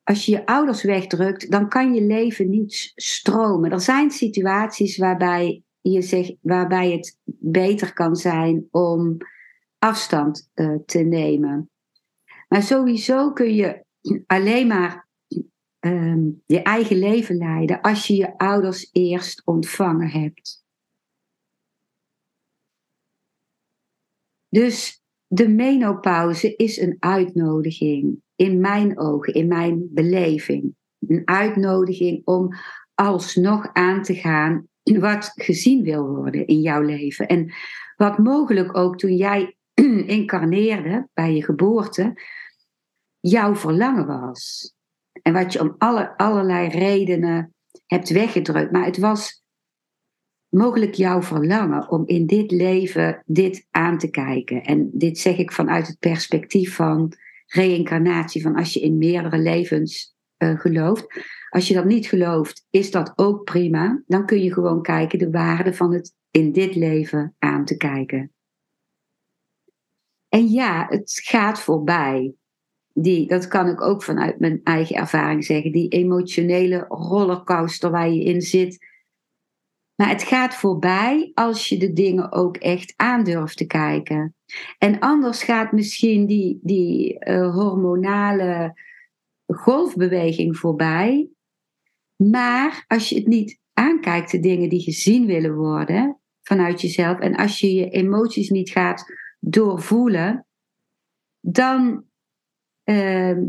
als 0.04 0.26
je, 0.26 0.32
je 0.32 0.46
ouders 0.46 0.84
wegdrukt, 0.84 1.52
dan 1.52 1.70
kan 1.70 1.94
je 1.94 2.02
leven 2.02 2.50
niet 2.50 2.92
stromen. 2.96 3.72
Er 3.72 3.82
zijn 3.82 4.12
situaties 4.12 4.98
waarbij, 4.98 5.64
je 5.82 6.02
zegt, 6.02 6.36
waarbij 6.42 6.92
het 6.92 7.20
beter 7.40 7.94
kan 7.94 8.16
zijn 8.16 8.68
om 8.72 9.18
afstand 9.80 10.50
uh, 10.56 10.76
te 10.86 11.00
nemen. 11.00 11.70
Maar 12.48 12.64
sowieso 12.64 13.32
kun 13.32 13.56
je 13.56 13.84
alleen 14.26 14.68
maar 14.68 15.05
Ehm, 15.86 16.30
je 16.46 16.62
eigen 16.62 16.98
leven 16.98 17.38
leiden 17.38 17.82
als 17.82 18.08
je 18.08 18.16
je 18.16 18.38
ouders 18.38 18.90
eerst 18.92 19.42
ontvangen 19.46 20.10
hebt. 20.10 20.64
Dus 24.50 25.04
de 25.28 25.48
menopauze 25.48 26.56
is 26.56 26.78
een 26.78 26.98
uitnodiging, 27.00 28.22
in 28.36 28.60
mijn 28.60 29.00
ogen, 29.00 29.34
in 29.34 29.48
mijn 29.48 29.88
beleving. 29.94 30.76
Een 31.08 31.22
uitnodiging 31.26 32.22
om 32.26 32.50
alsnog 32.94 33.70
aan 33.74 34.04
te 34.04 34.16
gaan 34.16 34.68
wat 34.84 35.32
gezien 35.36 35.84
wil 35.84 36.08
worden 36.08 36.48
in 36.48 36.62
jouw 36.62 36.82
leven. 36.82 37.28
En 37.28 37.54
wat 37.96 38.18
mogelijk 38.18 38.78
ook 38.78 38.98
toen 38.98 39.16
jij 39.16 39.58
incarneerde 40.18 41.10
bij 41.14 41.34
je 41.34 41.44
geboorte, 41.44 42.22
jouw 43.20 43.56
verlangen 43.56 44.08
was. 44.08 44.75
En 45.26 45.34
wat 45.34 45.54
je 45.54 45.62
om 45.62 45.76
alle, 45.78 46.18
allerlei 46.18 46.68
redenen 46.68 47.54
hebt 47.86 48.10
weggedrukt. 48.10 48.72
Maar 48.72 48.86
het 48.86 48.98
was 48.98 49.44
mogelijk 50.50 50.94
jouw 50.94 51.22
verlangen 51.22 51.90
om 51.90 52.08
in 52.08 52.26
dit 52.26 52.52
leven 52.52 53.24
dit 53.26 53.68
aan 53.72 53.98
te 53.98 54.10
kijken. 54.10 54.64
En 54.64 54.90
dit 54.94 55.18
zeg 55.18 55.38
ik 55.38 55.52
vanuit 55.52 55.88
het 55.88 56.00
perspectief 56.00 56.76
van 56.76 57.14
reïncarnatie. 57.46 58.42
Van 58.42 58.56
als 58.56 58.74
je 58.74 58.80
in 58.80 58.98
meerdere 58.98 59.38
levens 59.38 60.16
uh, 60.38 60.60
gelooft. 60.60 61.06
Als 61.50 61.68
je 61.68 61.74
dat 61.74 61.86
niet 61.86 62.08
gelooft, 62.08 62.66
is 62.70 62.92
dat 62.92 63.14
ook 63.16 63.44
prima. 63.44 64.04
Dan 64.08 64.26
kun 64.26 64.44
je 64.44 64.54
gewoon 64.54 64.82
kijken 64.82 65.20
de 65.20 65.30
waarde 65.30 65.74
van 65.74 65.94
het 65.94 66.14
in 66.32 66.52
dit 66.52 66.76
leven 66.76 67.36
aan 67.40 67.66
te 67.66 67.78
kijken. 67.78 68.34
En 70.30 70.48
ja, 70.48 70.86
het 70.90 71.20
gaat 71.24 71.62
voorbij 71.62 72.34
die, 72.98 73.28
dat 73.28 73.48
kan 73.48 73.68
ik 73.68 73.82
ook 73.82 74.04
vanuit 74.04 74.40
mijn 74.40 74.62
eigen 74.64 74.96
ervaring 74.96 75.46
zeggen, 75.46 75.72
die 75.72 75.90
emotionele 75.90 76.86
rollercoaster 76.90 77.92
waar 77.92 78.10
je 78.10 78.24
in 78.24 78.42
zit. 78.42 78.94
Maar 79.96 80.10
het 80.10 80.24
gaat 80.24 80.56
voorbij 80.56 81.32
als 81.34 81.70
je 81.70 81.78
de 81.78 81.94
dingen 81.94 82.32
ook 82.32 82.58
echt 82.58 82.94
aandurft 82.96 83.58
te 83.58 83.66
kijken. 83.66 84.36
En 84.78 85.00
anders 85.00 85.44
gaat 85.44 85.72
misschien 85.72 86.26
die, 86.26 86.60
die 86.62 87.26
uh, 87.28 87.56
hormonale 87.56 88.80
golfbeweging 89.46 90.58
voorbij. 90.58 91.30
Maar 92.16 92.86
als 92.88 93.10
je 93.10 93.16
het 93.16 93.28
niet 93.28 93.60
aankijkt, 93.74 94.32
de 94.32 94.40
dingen 94.40 94.70
die 94.70 94.82
gezien 94.82 95.26
willen 95.26 95.56
worden 95.56 96.20
vanuit 96.42 96.82
jezelf, 96.82 97.20
en 97.20 97.36
als 97.36 97.60
je 97.60 97.74
je 97.74 97.90
emoties 97.90 98.50
niet 98.50 98.70
gaat 98.70 99.06
doorvoelen, 99.40 100.46
dan 101.40 102.06
ehm, 102.86 103.44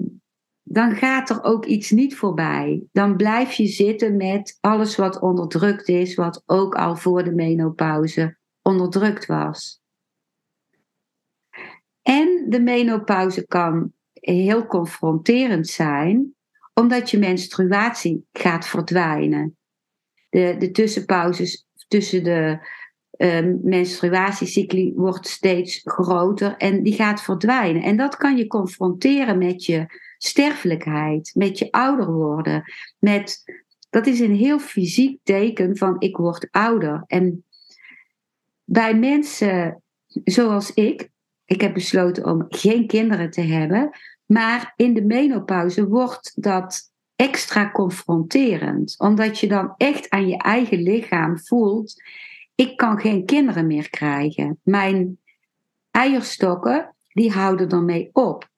dan 0.63 0.97
gaat 0.97 1.31
er 1.31 1.43
ook 1.43 1.65
iets 1.65 1.91
niet 1.91 2.17
voorbij. 2.17 2.83
Dan 2.93 3.17
blijf 3.17 3.53
je 3.53 3.67
zitten 3.67 4.17
met 4.17 4.59
alles 4.61 4.97
wat 4.97 5.21
onderdrukt 5.21 5.89
is, 5.89 6.15
wat 6.15 6.43
ook 6.47 6.75
al 6.75 6.97
voor 6.97 7.25
de 7.25 7.33
menopauze 7.33 8.37
onderdrukt 8.63 9.27
was. 9.27 9.81
En 12.03 12.47
de 12.49 12.61
menopauze 12.61 13.47
kan 13.47 13.93
heel 14.13 14.67
confronterend 14.67 15.67
zijn, 15.67 16.35
omdat 16.75 17.11
je 17.11 17.19
menstruatie 17.19 18.27
gaat 18.33 18.67
verdwijnen. 18.67 19.57
De, 20.29 20.57
de 20.59 20.71
tussenpauzes 20.71 21.67
tussen 21.89 22.25
de 22.25 22.69
uh, 23.19 23.55
menstruatiecycli 23.63 24.93
wordt 24.95 25.29
steeds 25.29 25.81
groter 25.85 26.57
en 26.57 26.83
die 26.83 26.95
gaat 26.95 27.23
verdwijnen. 27.23 27.83
En 27.83 27.97
dat 27.97 28.17
kan 28.17 28.37
je 28.37 28.47
confronteren 28.47 29.39
met 29.39 29.65
je 29.65 29.87
sterfelijkheid, 30.19 31.31
met 31.35 31.59
je 31.59 31.71
ouder 31.71 32.13
worden. 32.13 32.73
Met, 32.99 33.45
dat 33.91 34.07
is 34.07 34.21
een 34.21 34.35
heel 34.35 34.59
fysiek 34.59 35.21
teken 35.23 35.77
van 35.77 35.97
ik 35.99 36.17
word 36.17 36.49
ouder. 36.51 37.05
En 37.07 37.45
bij 38.65 38.95
mensen 38.95 39.83
zoals 40.25 40.75
ik, 40.75 41.09
ik 41.45 41.61
heb 41.61 41.75
besloten 41.75 42.25
om 42.25 42.45
geen 42.49 42.87
kinderen 42.87 43.31
te 43.31 43.41
hebben, 43.41 43.91
maar 44.27 44.73
in 44.77 44.95
de 44.95 45.03
menopauze 45.03 45.89
wordt 45.89 46.43
dat 46.43 46.93
extra 47.17 47.71
confronterend, 47.71 48.95
omdat 48.99 49.39
je 49.39 49.49
dan 49.49 49.75
echt 49.77 50.11
aan 50.11 50.29
je 50.29 50.37
eigen 50.37 50.83
lichaam 50.83 51.39
voelt: 51.39 52.03
ik 52.57 52.77
kan 52.77 52.99
geen 53.01 53.25
kinderen 53.25 53.67
meer 53.67 53.91
krijgen. 53.91 54.61
Mijn 54.63 55.19
eierstokken 55.91 56.97
die 57.13 57.33
houden 57.33 57.69
ermee 57.69 58.11
op 58.13 58.51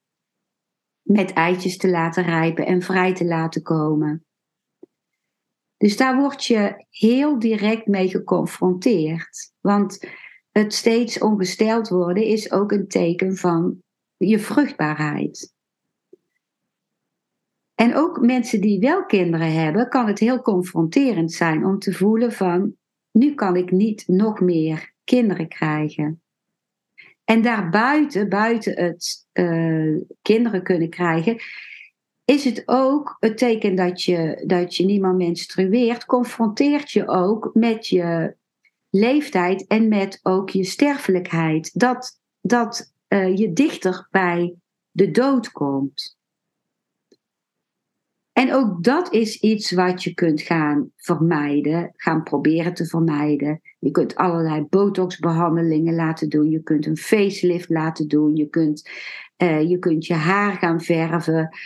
met 1.03 1.33
eitjes 1.33 1.77
te 1.77 1.89
laten 1.89 2.25
rijpen 2.25 2.67
en 2.67 2.83
vrij 2.83 3.15
te 3.15 3.25
laten 3.25 3.63
komen. 3.63 4.27
Dus 5.77 5.97
daar 5.97 6.17
word 6.17 6.45
je 6.45 6.87
heel 6.91 7.39
direct 7.39 7.87
mee 7.87 8.09
geconfronteerd. 8.09 9.53
Want 9.61 10.09
het 10.51 10.75
steeds 10.75 11.19
ongesteld 11.19 11.89
worden 11.89 12.25
is 12.25 12.53
ook 12.53 12.73
een 12.73 12.89
teken 12.89 13.37
van 13.37 13.83
je 14.17 14.39
vruchtbaarheid. 14.39 15.55
En 17.75 17.97
ook 17.97 18.21
mensen 18.21 18.61
die 18.61 18.81
wel 18.81 19.05
kinderen 19.05 19.53
hebben, 19.53 19.89
kan 19.89 20.07
het 20.07 20.19
heel 20.19 20.43
confronterend 20.43 21.33
zijn 21.33 21.65
om 21.65 21.79
te 21.79 21.93
voelen 21.93 22.33
van, 22.33 22.77
nu 23.13 23.35
kan 23.35 23.57
ik 23.57 23.71
niet 23.71 24.05
nog 24.07 24.41
meer 24.41 24.93
kinderen 25.05 25.49
krijgen. 25.49 26.23
En 27.25 27.43
daarbuiten, 27.43 28.29
buiten 28.29 28.85
het 28.85 29.27
uh, 29.33 29.97
kinderen 30.23 30.63
kunnen 30.63 30.91
krijgen, 30.91 31.37
is 32.25 32.45
het 32.45 32.63
ook 32.67 33.17
het 33.21 33.39
teken 33.39 33.75
dat 33.75 34.03
je, 34.03 34.43
dat 34.47 34.77
je 34.77 34.85
niet 34.85 35.01
meer 35.01 35.15
menstrueert, 35.15 36.05
confronteert 36.05 36.91
je 36.91 37.09
ook 37.09 37.51
met 37.55 37.87
je 37.87 38.37
leeftijd 38.91 39.67
en 39.67 39.89
met 39.89 40.21
ook 40.23 40.51
je 40.51 40.65
sterfelijkheid. 40.65 41.79
Dat, 41.79 42.21
dat 42.41 42.95
uh, 43.09 43.37
je 43.37 43.53
dichter 43.53 44.09
bij 44.11 44.55
de 44.91 45.11
dood 45.11 45.51
komt. 45.51 46.18
En 48.39 48.55
ook 48.55 48.83
dat 48.85 49.13
is 49.13 49.41
iets 49.41 49.73
wat 49.73 50.03
je 50.03 50.15
kunt 50.15 50.41
gaan 50.41 50.91
vermijden, 50.97 51.93
gaan 51.97 52.23
proberen 52.23 52.75
te 52.75 52.87
vermijden. 52.87 53.61
Je 53.79 53.91
kunt 53.91 54.15
allerlei 54.15 54.63
botoxbehandelingen 54.63 55.95
laten 55.95 56.29
doen, 56.29 56.51
je 56.51 56.63
kunt 56.63 56.87
een 56.87 56.97
facelift 56.97 57.69
laten 57.69 58.09
doen, 58.09 58.37
je 58.37 58.49
kunt, 58.49 58.91
uh, 59.43 59.69
je, 59.69 59.79
kunt 59.79 60.07
je 60.07 60.15
haar 60.15 60.53
gaan 60.53 60.81
verven, 60.81 61.57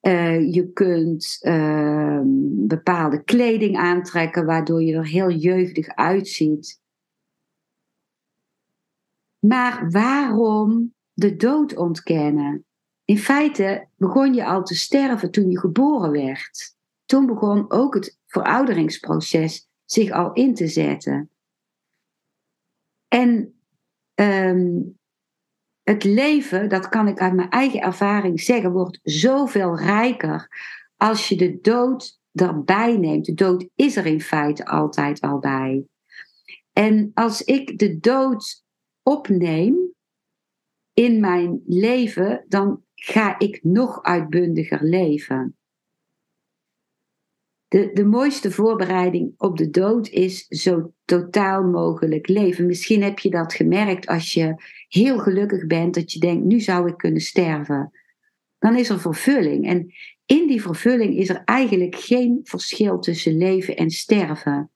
uh, 0.00 0.52
je 0.52 0.72
kunt 0.72 1.38
uh, 1.40 2.20
bepaalde 2.66 3.22
kleding 3.22 3.76
aantrekken 3.76 4.46
waardoor 4.46 4.82
je 4.82 4.94
er 4.94 5.06
heel 5.06 5.30
jeugdig 5.30 5.88
uitziet. 5.88 6.80
Maar 9.38 9.90
waarom 9.90 10.94
de 11.12 11.36
dood 11.36 11.76
ontkennen? 11.76 12.64
In 13.04 13.18
feite 13.18 13.88
begon 13.96 14.34
je 14.34 14.44
al 14.44 14.62
te 14.62 14.74
sterven 14.74 15.30
toen 15.30 15.50
je 15.50 15.58
geboren 15.58 16.10
werd. 16.10 16.76
Toen 17.04 17.26
begon 17.26 17.70
ook 17.70 17.94
het 17.94 18.18
verouderingsproces 18.26 19.68
zich 19.84 20.10
al 20.10 20.32
in 20.32 20.54
te 20.54 20.66
zetten. 20.66 21.30
En 23.08 23.54
um, 24.14 24.98
het 25.82 26.04
leven, 26.04 26.68
dat 26.68 26.88
kan 26.88 27.08
ik 27.08 27.20
uit 27.20 27.34
mijn 27.34 27.50
eigen 27.50 27.80
ervaring 27.80 28.40
zeggen, 28.40 28.72
wordt 28.72 28.98
zoveel 29.02 29.78
rijker 29.78 30.48
als 30.96 31.28
je 31.28 31.36
de 31.36 31.58
dood 31.60 32.20
erbij 32.32 32.96
neemt. 32.96 33.24
De 33.24 33.34
dood 33.34 33.68
is 33.74 33.96
er 33.96 34.06
in 34.06 34.20
feite 34.20 34.66
altijd 34.66 35.20
al 35.20 35.38
bij. 35.38 35.86
En 36.72 37.10
als 37.14 37.42
ik 37.42 37.78
de 37.78 37.98
dood 37.98 38.64
opneem 39.02 39.76
in 40.92 41.20
mijn 41.20 41.62
leven, 41.66 42.44
dan 42.48 42.84
ga 43.04 43.38
ik 43.38 43.60
nog 43.62 44.02
uitbundiger 44.02 44.84
leven. 44.84 45.56
De, 47.68 47.90
de 47.92 48.04
mooiste 48.04 48.50
voorbereiding 48.50 49.34
op 49.36 49.56
de 49.56 49.70
dood 49.70 50.08
is 50.08 50.46
zo 50.46 50.92
totaal 51.04 51.62
mogelijk 51.62 52.28
leven. 52.28 52.66
Misschien 52.66 53.02
heb 53.02 53.18
je 53.18 53.30
dat 53.30 53.54
gemerkt 53.54 54.06
als 54.06 54.34
je 54.34 54.54
heel 54.88 55.18
gelukkig 55.18 55.66
bent, 55.66 55.94
dat 55.94 56.12
je 56.12 56.18
denkt, 56.18 56.44
nu 56.44 56.60
zou 56.60 56.88
ik 56.88 56.96
kunnen 56.96 57.20
sterven. 57.20 57.90
Dan 58.58 58.76
is 58.76 58.88
er 58.88 59.00
vervulling. 59.00 59.66
En 59.66 59.92
in 60.26 60.46
die 60.46 60.62
vervulling 60.62 61.16
is 61.16 61.28
er 61.28 61.42
eigenlijk 61.44 61.96
geen 61.96 62.40
verschil 62.42 62.98
tussen 62.98 63.36
leven 63.36 63.76
en 63.76 63.90
sterven. 63.90 64.70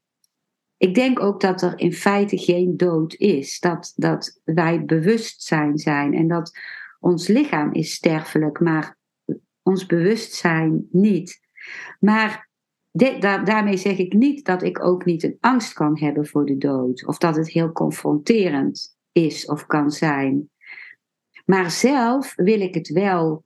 Ik 0.76 0.94
denk 0.94 1.20
ook 1.20 1.40
dat 1.40 1.62
er 1.62 1.78
in 1.78 1.92
feite 1.92 2.38
geen 2.38 2.76
dood 2.76 3.14
is. 3.14 3.60
Dat, 3.60 3.92
dat 3.96 4.40
wij 4.44 4.84
bewustzijn 4.84 5.78
zijn 5.78 6.14
en 6.14 6.28
dat 6.28 6.52
ons 7.06 7.28
lichaam 7.28 7.72
is 7.72 7.92
sterfelijk, 7.92 8.60
maar 8.60 8.96
ons 9.62 9.86
bewustzijn 9.86 10.86
niet. 10.90 11.40
Maar 12.00 12.48
daarmee 13.44 13.76
zeg 13.76 13.98
ik 13.98 14.12
niet 14.12 14.44
dat 14.44 14.62
ik 14.62 14.84
ook 14.84 15.04
niet 15.04 15.22
een 15.22 15.36
angst 15.40 15.72
kan 15.72 15.98
hebben 15.98 16.26
voor 16.26 16.46
de 16.46 16.58
dood. 16.58 17.06
Of 17.06 17.18
dat 17.18 17.36
het 17.36 17.50
heel 17.50 17.72
confronterend 17.72 18.96
is 19.12 19.46
of 19.46 19.66
kan 19.66 19.90
zijn. 19.90 20.50
Maar 21.44 21.70
zelf 21.70 22.34
wil 22.36 22.60
ik 22.60 22.74
het 22.74 22.88
wel, 22.88 23.44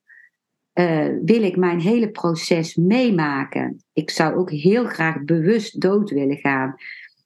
uh, 0.74 1.08
wil 1.24 1.42
ik 1.42 1.56
mijn 1.56 1.80
hele 1.80 2.10
proces 2.10 2.74
meemaken. 2.74 3.84
Ik 3.92 4.10
zou 4.10 4.36
ook 4.36 4.50
heel 4.50 4.84
graag 4.84 5.24
bewust 5.24 5.80
dood 5.80 6.10
willen 6.10 6.38
gaan. 6.38 6.74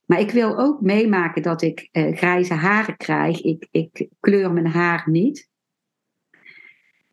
Maar 0.06 0.20
ik 0.20 0.30
wil 0.30 0.58
ook 0.58 0.80
meemaken 0.80 1.42
dat 1.42 1.62
ik 1.62 1.88
uh, 1.92 2.16
grijze 2.16 2.54
haren 2.54 2.96
krijg. 2.96 3.42
Ik, 3.42 3.68
ik 3.70 4.08
kleur 4.20 4.52
mijn 4.52 4.66
haar 4.66 5.10
niet. 5.10 5.52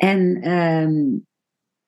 En 0.01 0.51
um, 0.51 1.27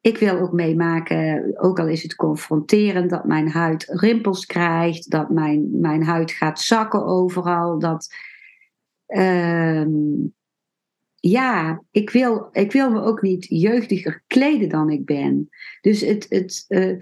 ik 0.01 0.17
wil 0.17 0.39
ook 0.39 0.51
meemaken, 0.51 1.53
ook 1.59 1.79
al 1.79 1.87
is 1.87 2.03
het 2.03 2.15
confronterend, 2.15 3.09
dat 3.09 3.25
mijn 3.25 3.49
huid 3.49 3.83
rimpels 3.87 4.45
krijgt, 4.45 5.09
dat 5.09 5.29
mijn, 5.29 5.79
mijn 5.79 6.03
huid 6.03 6.31
gaat 6.31 6.59
zakken 6.59 7.05
overal. 7.05 7.79
Dat, 7.79 8.15
um, 9.07 10.33
ja, 11.15 11.83
ik 11.91 12.09
wil, 12.09 12.49
ik 12.51 12.71
wil 12.71 12.91
me 12.91 13.01
ook 13.01 13.21
niet 13.21 13.45
jeugdiger 13.49 14.23
kleden 14.27 14.69
dan 14.69 14.89
ik 14.89 15.05
ben. 15.05 15.49
Dus 15.81 16.01
het. 16.01 16.25
het 16.29 16.65
uh, 16.67 16.97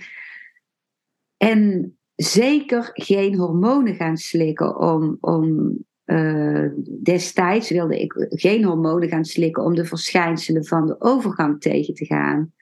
en 1.37 1.95
zeker 2.15 2.89
geen 2.93 3.35
hormonen 3.35 3.95
gaan 3.95 4.17
slikken 4.17 4.79
om, 4.79 5.17
om 5.19 5.73
uh, 6.11 6.65
destijds 7.03 7.69
wilde 7.69 8.01
ik 8.01 8.27
geen 8.29 8.63
hormonen 8.63 9.09
gaan 9.09 9.25
slikken 9.25 9.63
om 9.63 9.75
de 9.75 9.85
verschijnselen 9.85 10.65
van 10.65 10.87
de 10.87 11.01
overgang 11.01 11.61
tegen 11.61 11.93
te 11.93 12.05
gaan. 12.05 12.53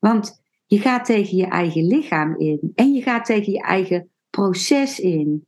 Want 0.00 0.42
je 0.66 0.78
gaat 0.78 1.04
tegen 1.04 1.36
je 1.36 1.46
eigen 1.46 1.86
lichaam 1.86 2.38
in 2.38 2.72
en 2.74 2.92
je 2.92 3.02
gaat 3.02 3.24
tegen 3.24 3.52
je 3.52 3.62
eigen 3.62 4.08
proces 4.30 5.00
in. 5.00 5.46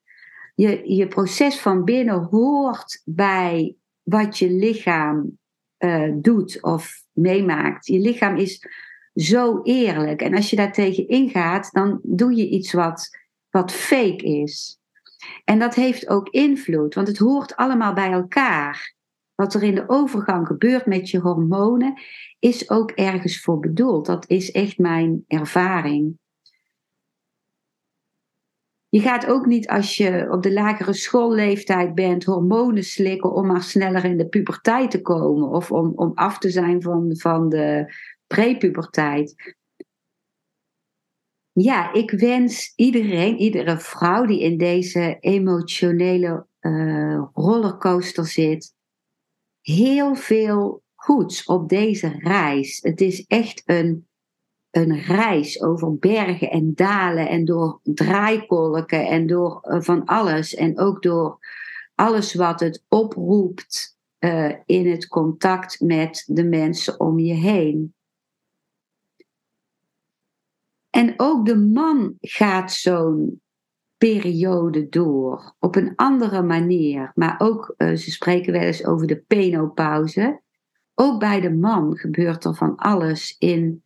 Je, 0.54 0.94
je 0.94 1.08
proces 1.08 1.60
van 1.60 1.84
binnen 1.84 2.28
hoort 2.30 3.02
bij 3.04 3.74
wat 4.02 4.38
je 4.38 4.50
lichaam 4.50 5.38
uh, 5.78 6.12
doet 6.14 6.62
of 6.62 7.04
meemaakt. 7.12 7.86
Je 7.86 7.98
lichaam 7.98 8.36
is 8.36 8.66
zo 9.14 9.60
eerlijk. 9.62 10.22
En 10.22 10.34
als 10.34 10.50
je 10.50 10.56
daar 10.56 10.72
tegen 10.72 11.08
ingaat, 11.08 11.68
dan 11.72 12.00
doe 12.02 12.34
je 12.34 12.48
iets 12.48 12.72
wat, 12.72 13.18
wat 13.50 13.72
fake 13.72 14.24
is. 14.24 14.81
En 15.44 15.58
dat 15.58 15.74
heeft 15.74 16.08
ook 16.08 16.28
invloed, 16.28 16.94
want 16.94 17.08
het 17.08 17.18
hoort 17.18 17.56
allemaal 17.56 17.92
bij 17.92 18.12
elkaar. 18.12 18.94
Wat 19.34 19.54
er 19.54 19.62
in 19.62 19.74
de 19.74 19.84
overgang 19.86 20.46
gebeurt 20.46 20.86
met 20.86 21.10
je 21.10 21.18
hormonen, 21.18 22.00
is 22.38 22.70
ook 22.70 22.90
ergens 22.90 23.40
voor 23.40 23.58
bedoeld. 23.58 24.06
Dat 24.06 24.28
is 24.28 24.50
echt 24.50 24.78
mijn 24.78 25.24
ervaring. 25.26 26.20
Je 28.88 29.00
gaat 29.00 29.26
ook 29.26 29.46
niet 29.46 29.68
als 29.68 29.96
je 29.96 30.28
op 30.30 30.42
de 30.42 30.52
lagere 30.52 30.92
schoolleeftijd 30.92 31.94
bent 31.94 32.24
hormonen 32.24 32.84
slikken 32.84 33.32
om 33.32 33.46
maar 33.46 33.62
sneller 33.62 34.04
in 34.04 34.16
de 34.16 34.28
puberteit 34.28 34.90
te 34.90 35.02
komen 35.02 35.48
of 35.48 35.70
om, 35.70 35.92
om 35.94 36.12
af 36.14 36.38
te 36.38 36.50
zijn 36.50 36.82
van, 36.82 37.16
van 37.16 37.48
de 37.48 37.94
prepuberteit. 38.26 39.56
Ja, 41.52 41.92
ik 41.92 42.10
wens 42.10 42.72
iedereen, 42.76 43.36
iedere 43.36 43.78
vrouw 43.78 44.24
die 44.24 44.40
in 44.40 44.58
deze 44.58 45.16
emotionele 45.20 46.46
uh, 46.60 47.22
rollercoaster 47.34 48.26
zit, 48.26 48.74
heel 49.60 50.14
veel 50.14 50.82
goeds 50.94 51.44
op 51.44 51.68
deze 51.68 52.08
reis. 52.18 52.78
Het 52.82 53.00
is 53.00 53.24
echt 53.26 53.62
een, 53.64 54.08
een 54.70 54.98
reis 55.00 55.62
over 55.62 55.98
bergen 55.98 56.50
en 56.50 56.74
dalen 56.74 57.28
en 57.28 57.44
door 57.44 57.80
draaikolken 57.82 59.06
en 59.06 59.26
door 59.26 59.60
uh, 59.62 59.80
van 59.80 60.04
alles. 60.04 60.54
En 60.54 60.78
ook 60.78 61.02
door 61.02 61.38
alles 61.94 62.34
wat 62.34 62.60
het 62.60 62.84
oproept 62.88 63.96
uh, 64.18 64.52
in 64.66 64.90
het 64.90 65.08
contact 65.08 65.80
met 65.80 66.24
de 66.26 66.44
mensen 66.44 67.00
om 67.00 67.18
je 67.18 67.34
heen. 67.34 67.94
En 70.92 71.14
ook 71.16 71.46
de 71.46 71.56
man 71.56 72.14
gaat 72.20 72.72
zo'n 72.72 73.40
periode 73.96 74.88
door 74.88 75.54
op 75.58 75.76
een 75.76 75.92
andere 75.96 76.42
manier. 76.42 77.12
Maar 77.14 77.34
ook, 77.38 77.74
uh, 77.76 77.96
ze 77.96 78.10
spreken 78.10 78.52
wel 78.52 78.62
eens 78.62 78.84
over 78.84 79.06
de 79.06 79.24
penopauze. 79.26 80.40
Ook 80.94 81.20
bij 81.20 81.40
de 81.40 81.50
man 81.50 81.96
gebeurt 81.96 82.44
er 82.44 82.54
van 82.54 82.76
alles 82.76 83.36
in, 83.38 83.84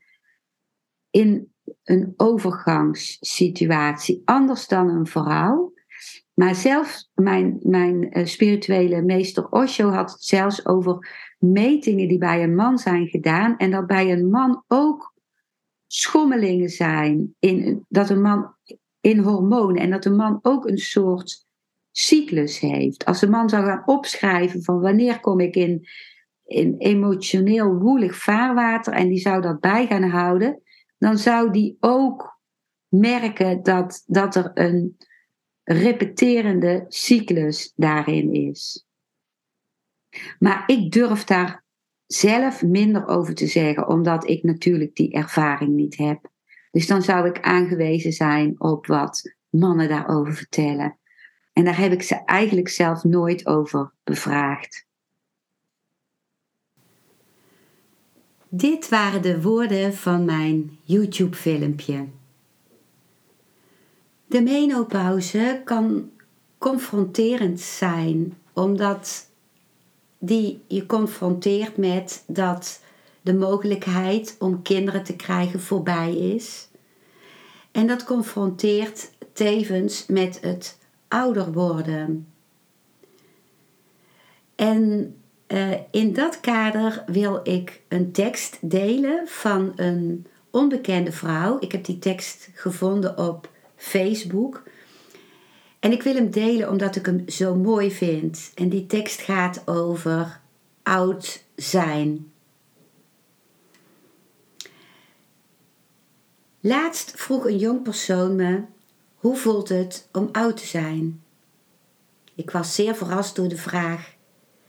in 1.10 1.52
een 1.84 2.14
overgangssituatie. 2.16 4.22
Anders 4.24 4.68
dan 4.68 4.88
een 4.88 5.06
vrouw. 5.06 5.72
Maar 6.34 6.54
zelfs 6.54 7.10
mijn, 7.14 7.58
mijn 7.62 8.18
uh, 8.18 8.26
spirituele 8.26 9.02
meester 9.02 9.48
Osho 9.48 9.90
had 9.90 10.10
het 10.10 10.22
zelfs 10.22 10.66
over 10.66 11.08
metingen 11.38 12.08
die 12.08 12.18
bij 12.18 12.42
een 12.42 12.54
man 12.54 12.78
zijn 12.78 13.06
gedaan. 13.06 13.56
En 13.56 13.70
dat 13.70 13.86
bij 13.86 14.12
een 14.12 14.30
man 14.30 14.64
ook 14.68 15.14
schommelingen 15.96 16.68
zijn. 16.68 17.34
In, 17.38 17.84
dat 17.88 18.10
een 18.10 18.20
man 18.20 18.54
in 19.00 19.18
hormonen 19.18 19.82
en 19.82 19.90
dat 19.90 20.04
een 20.04 20.16
man 20.16 20.38
ook 20.42 20.68
een 20.68 20.78
soort 20.78 21.46
cyclus 21.90 22.58
heeft. 22.58 23.04
Als 23.04 23.22
een 23.22 23.30
man 23.30 23.48
zou 23.48 23.64
gaan 23.64 23.82
opschrijven 23.86 24.62
van 24.62 24.80
wanneer 24.80 25.20
kom 25.20 25.40
ik 25.40 25.56
in, 25.56 25.88
in 26.44 26.74
emotioneel 26.78 27.74
woelig 27.74 28.16
vaarwater 28.16 28.92
en 28.92 29.08
die 29.08 29.18
zou 29.18 29.42
dat 29.42 29.60
bij 29.60 29.86
gaan 29.86 30.02
houden, 30.02 30.62
dan 30.98 31.18
zou 31.18 31.52
die 31.52 31.76
ook 31.80 32.40
merken 32.88 33.62
dat, 33.62 34.02
dat 34.06 34.34
er 34.34 34.50
een 34.54 34.96
repeterende 35.62 36.84
cyclus 36.88 37.72
daarin 37.76 38.32
is. 38.32 38.86
Maar 40.38 40.64
ik 40.66 40.92
durf 40.92 41.24
daar 41.24 41.64
zelf 42.06 42.62
minder 42.62 43.06
over 43.06 43.34
te 43.34 43.46
zeggen, 43.46 43.88
omdat 43.88 44.28
ik 44.28 44.42
natuurlijk 44.42 44.96
die 44.96 45.12
ervaring 45.12 45.74
niet 45.74 45.96
heb. 45.96 46.30
Dus 46.70 46.86
dan 46.86 47.02
zou 47.02 47.28
ik 47.28 47.40
aangewezen 47.40 48.12
zijn 48.12 48.60
op 48.60 48.86
wat 48.86 49.34
mannen 49.50 49.88
daarover 49.88 50.34
vertellen. 50.34 50.98
En 51.52 51.64
daar 51.64 51.78
heb 51.78 51.92
ik 51.92 52.02
ze 52.02 52.14
eigenlijk 52.24 52.68
zelf 52.68 53.04
nooit 53.04 53.46
over 53.46 53.92
bevraagd. 54.04 54.86
Dit 58.48 58.88
waren 58.88 59.22
de 59.22 59.42
woorden 59.42 59.94
van 59.94 60.24
mijn 60.24 60.78
YouTube-filmpje. 60.82 62.06
De 64.26 64.42
menopauze 64.42 65.60
kan 65.64 66.10
confronterend 66.58 67.60
zijn, 67.60 68.38
omdat 68.52 69.30
die 70.26 70.62
je 70.66 70.86
confronteert 70.86 71.76
met 71.76 72.24
dat 72.26 72.80
de 73.22 73.34
mogelijkheid 73.34 74.36
om 74.38 74.62
kinderen 74.62 75.04
te 75.04 75.16
krijgen 75.16 75.60
voorbij 75.60 76.16
is. 76.16 76.68
En 77.72 77.86
dat 77.86 78.04
confronteert 78.04 79.10
tevens 79.32 80.06
met 80.06 80.40
het 80.40 80.78
ouder 81.08 81.52
worden. 81.52 82.28
En 84.54 85.14
uh, 85.48 85.72
in 85.90 86.12
dat 86.12 86.40
kader 86.40 87.04
wil 87.06 87.40
ik 87.42 87.82
een 87.88 88.12
tekst 88.12 88.58
delen 88.60 89.28
van 89.28 89.72
een 89.76 90.26
onbekende 90.50 91.12
vrouw. 91.12 91.56
Ik 91.60 91.72
heb 91.72 91.84
die 91.84 91.98
tekst 91.98 92.48
gevonden 92.54 93.18
op 93.18 93.50
Facebook. 93.76 94.62
En 95.86 95.92
ik 95.92 96.02
wil 96.02 96.14
hem 96.14 96.30
delen 96.30 96.70
omdat 96.70 96.96
ik 96.96 97.06
hem 97.06 97.28
zo 97.28 97.54
mooi 97.54 97.90
vind. 97.92 98.50
En 98.54 98.68
die 98.68 98.86
tekst 98.86 99.20
gaat 99.20 99.62
over 99.66 100.40
oud 100.82 101.44
zijn. 101.56 102.32
Laatst 106.60 107.12
vroeg 107.16 107.46
een 107.46 107.58
jong 107.58 107.82
persoon 107.82 108.36
me: 108.36 108.62
hoe 109.14 109.36
voelt 109.36 109.68
het 109.68 110.08
om 110.12 110.28
oud 110.32 110.56
te 110.56 110.66
zijn? 110.66 111.22
Ik 112.34 112.50
was 112.50 112.74
zeer 112.74 112.94
verrast 112.94 113.36
door 113.36 113.48
de 113.48 113.56
vraag, 113.56 114.14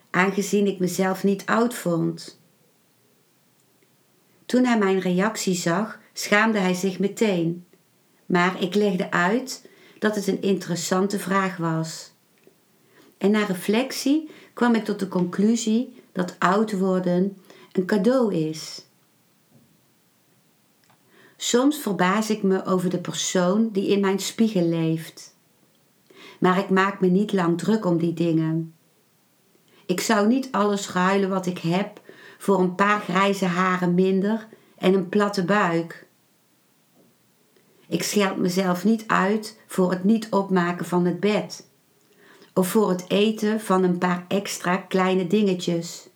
aangezien 0.10 0.68
ik 0.68 0.80
mezelf 0.80 1.24
niet 1.24 1.46
oud 1.46 1.74
vond. 1.74 2.42
Toen 4.46 4.66
hij 4.66 4.78
mijn 4.78 5.00
reactie 5.00 5.56
zag, 5.56 6.00
schaamde 6.14 6.60
hij 6.60 6.74
zich 6.74 7.00
meteen. 7.00 7.66
Maar 8.26 8.62
ik 8.62 8.76
legde 8.76 9.12
uit 9.12 9.66
dat 10.00 10.16
het 10.16 10.28
een 10.28 10.42
interessante 10.42 11.20
vraag 11.20 11.58
was. 11.58 12.12
En 13.18 13.32
na 13.32 13.46
reflectie 13.46 14.30
kwam 14.54 14.76
ik 14.76 14.86
tot 14.86 15.00
de 15.00 15.08
conclusie 15.08 16.02
dat 16.12 16.36
oud 16.40 16.78
worden 16.78 17.38
een 17.72 17.86
cadeau 17.86 18.34
is. 18.34 18.86
Soms 21.38 21.78
verbaas 21.78 22.30
ik 22.30 22.44
me 22.44 22.66
over 22.66 22.90
de 22.90 23.00
persoon 23.00 23.70
die 23.72 23.88
in 23.88 24.00
mijn 24.00 24.20
spiegel 24.20 24.68
leeft. 24.68 25.36
Maar 26.40 26.58
ik 26.58 26.70
maak 26.70 27.00
me 27.02 27.08
niet 27.08 27.34
lang 27.34 27.58
druk 27.58 27.86
om 27.86 27.98
die 27.98 28.14
dingen. 28.14 28.74
Ik 29.86 30.02
zou 30.02 30.28
niet 30.28 30.52
alles 30.52 30.92
ruilen 30.92 31.30
wat 31.30 31.46
ik 31.46 31.58
heb 31.58 32.02
voor 32.38 32.60
een 32.60 32.76
paar 32.76 33.00
grijze 33.00 33.46
haren 33.46 33.94
minder 33.94 34.48
en 34.78 34.94
een 34.94 35.10
platte 35.10 35.46
buik. 35.46 36.07
Ik 37.88 38.04
scheld 38.04 38.38
mezelf 38.38 38.84
niet 38.84 39.04
uit 39.08 39.60
voor 39.68 39.92
het 39.92 40.04
niet 40.04 40.28
opmaken 40.30 40.86
van 40.86 41.06
het 41.06 41.20
bed 41.20 41.68
of 42.54 42.68
voor 42.68 42.90
het 42.90 43.06
eten 43.08 43.62
van 43.62 43.84
een 43.84 43.98
paar 43.98 44.26
extra 44.28 44.78
kleine 44.78 45.28
dingetjes. 45.28 46.10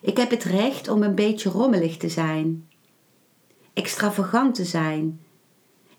Ik 0.00 0.16
heb 0.16 0.30
het 0.30 0.44
recht 0.44 0.88
om 0.88 1.02
een 1.02 1.14
beetje 1.14 1.50
rommelig 1.50 1.96
te 1.96 2.08
zijn 2.08 2.68
extravagant 3.76 4.54
te 4.54 4.64
zijn 4.64 5.20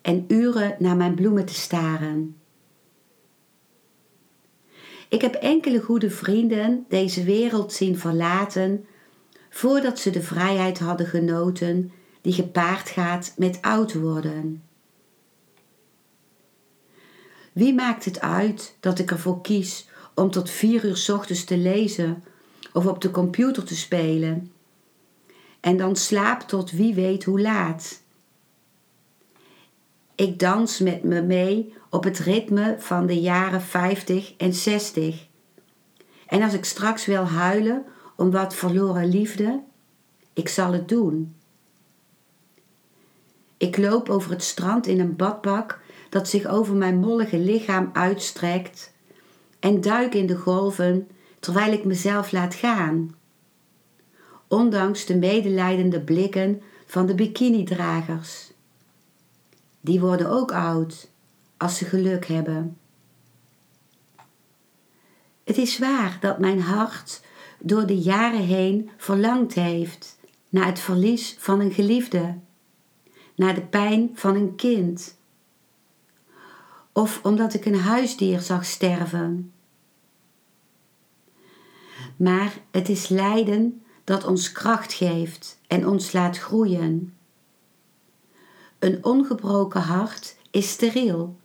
en 0.02 0.26
uren 0.28 0.76
naar 0.80 0.96
mijn 0.96 1.16
bloemen 1.16 1.46
te 1.46 1.54
staren. 1.54 2.38
Ik 5.10 5.22
heb 5.22 5.34
enkele 5.34 5.82
goede 5.82 6.10
vrienden 6.10 6.86
deze 6.90 7.24
wereld 7.24 7.74
zien 7.74 7.98
verlaten 7.98 8.86
voordat 9.50 10.00
ze 10.00 10.10
de 10.10 10.22
vrijheid 10.22 10.80
hadden 10.80 11.08
genoten 11.08 11.92
die 12.22 12.34
gepaard 12.34 12.90
gaat 12.90 13.34
met 13.38 13.62
oud 13.62 13.94
worden. 13.94 14.64
Wie 17.54 17.74
maakt 17.74 18.06
het 18.06 18.22
uit 18.22 18.76
dat 18.80 19.00
ik 19.00 19.12
ervoor 19.12 19.42
kies 19.42 19.90
om 20.14 20.32
tot 20.32 20.50
vier 20.50 20.86
uur 20.86 21.08
ochtends 21.14 21.44
te 21.44 21.58
lezen 21.58 22.24
of 22.74 22.86
op 22.86 23.02
de 23.02 23.12
computer 23.12 23.64
te 23.64 23.76
spelen 23.76 24.52
en 25.60 25.78
dan 25.78 25.96
slaap 25.96 26.42
tot 26.42 26.72
wie 26.72 26.94
weet 26.94 27.24
hoe 27.24 27.42
laat. 27.42 28.02
Ik 30.16 30.40
dans 30.40 30.80
met 30.80 31.04
me 31.04 31.22
mee 31.22 31.74
op 31.90 32.04
het 32.04 32.20
ritme 32.20 32.76
van 32.80 33.06
de 33.06 33.20
jaren 33.20 33.62
50 33.62 34.34
en 34.38 34.54
60. 34.54 35.28
En 36.28 36.42
als 36.42 36.54
ik 36.54 36.66
straks 36.66 37.06
wil 37.06 37.24
huilen 37.24 37.86
om 38.16 38.32
wat 38.32 38.56
verloren 38.56 39.10
liefde, 39.10 39.64
ik 40.34 40.50
zal 40.50 40.74
het 40.74 40.88
doen. 40.88 41.36
Ik 43.58 43.78
loop 43.78 44.10
over 44.10 44.32
het 44.32 44.44
strand 44.44 44.88
in 44.88 45.00
een 45.00 45.16
badbak 45.16 45.80
dat 46.10 46.30
zich 46.30 46.46
over 46.46 46.76
mijn 46.76 46.98
mollige 46.98 47.40
lichaam 47.40 47.90
uitstrekt 47.94 48.94
en 49.60 49.82
duik 49.82 50.14
in 50.14 50.26
de 50.26 50.36
golven 50.36 51.08
terwijl 51.40 51.72
ik 51.72 51.86
mezelf 51.86 52.32
laat 52.32 52.56
gaan 52.56 53.16
ondanks 54.48 55.06
de 55.06 55.18
medelijdende 55.18 56.02
blikken 56.02 56.62
van 56.86 57.06
de 57.06 57.16
bikinidragers. 57.16 58.52
Die 59.82 60.00
worden 60.00 60.30
ook 60.30 60.52
oud 60.52 61.10
als 61.58 61.78
ze 61.78 61.86
geluk 61.86 62.26
hebben. 62.26 62.78
Het 65.44 65.58
is 65.58 65.78
waar 65.78 66.18
dat 66.22 66.40
mijn 66.40 66.62
hart 66.62 67.22
door 67.60 67.86
de 67.86 67.98
jaren 67.98 68.46
heen 68.46 68.90
verlangd 68.98 69.54
heeft 69.54 70.18
naar 70.50 70.66
het 70.66 70.80
verlies 70.80 71.36
van 71.40 71.60
een 71.60 71.72
geliefde, 71.72 72.38
naar 73.38 73.56
de 73.56 73.62
pijn 73.62 74.12
van 74.14 74.36
een 74.36 74.56
kind, 74.56 75.18
of 76.92 77.20
omdat 77.24 77.54
ik 77.54 77.66
een 77.66 77.80
huisdier 77.80 78.40
zag 78.40 78.66
sterven. 78.66 79.52
Maar 82.16 82.54
het 82.72 82.90
is 82.90 83.08
lijden 83.08 83.84
dat 84.04 84.26
ons 84.26 84.52
kracht 84.52 84.94
geeft 84.94 85.60
en 85.68 85.88
ons 85.88 86.12
laat 86.12 86.38
groeien. 86.38 87.14
Een 88.80 89.06
ongebroken 89.06 89.82
hart 89.82 90.36
is 90.52 90.70
steriel 90.70 91.36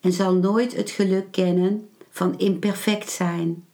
en 0.00 0.12
zal 0.12 0.34
nooit 0.34 0.76
het 0.76 0.90
geluk 0.90 1.32
kennen 1.32 1.88
van 2.10 2.38
imperfect 2.38 3.10
zijn. 3.10 3.64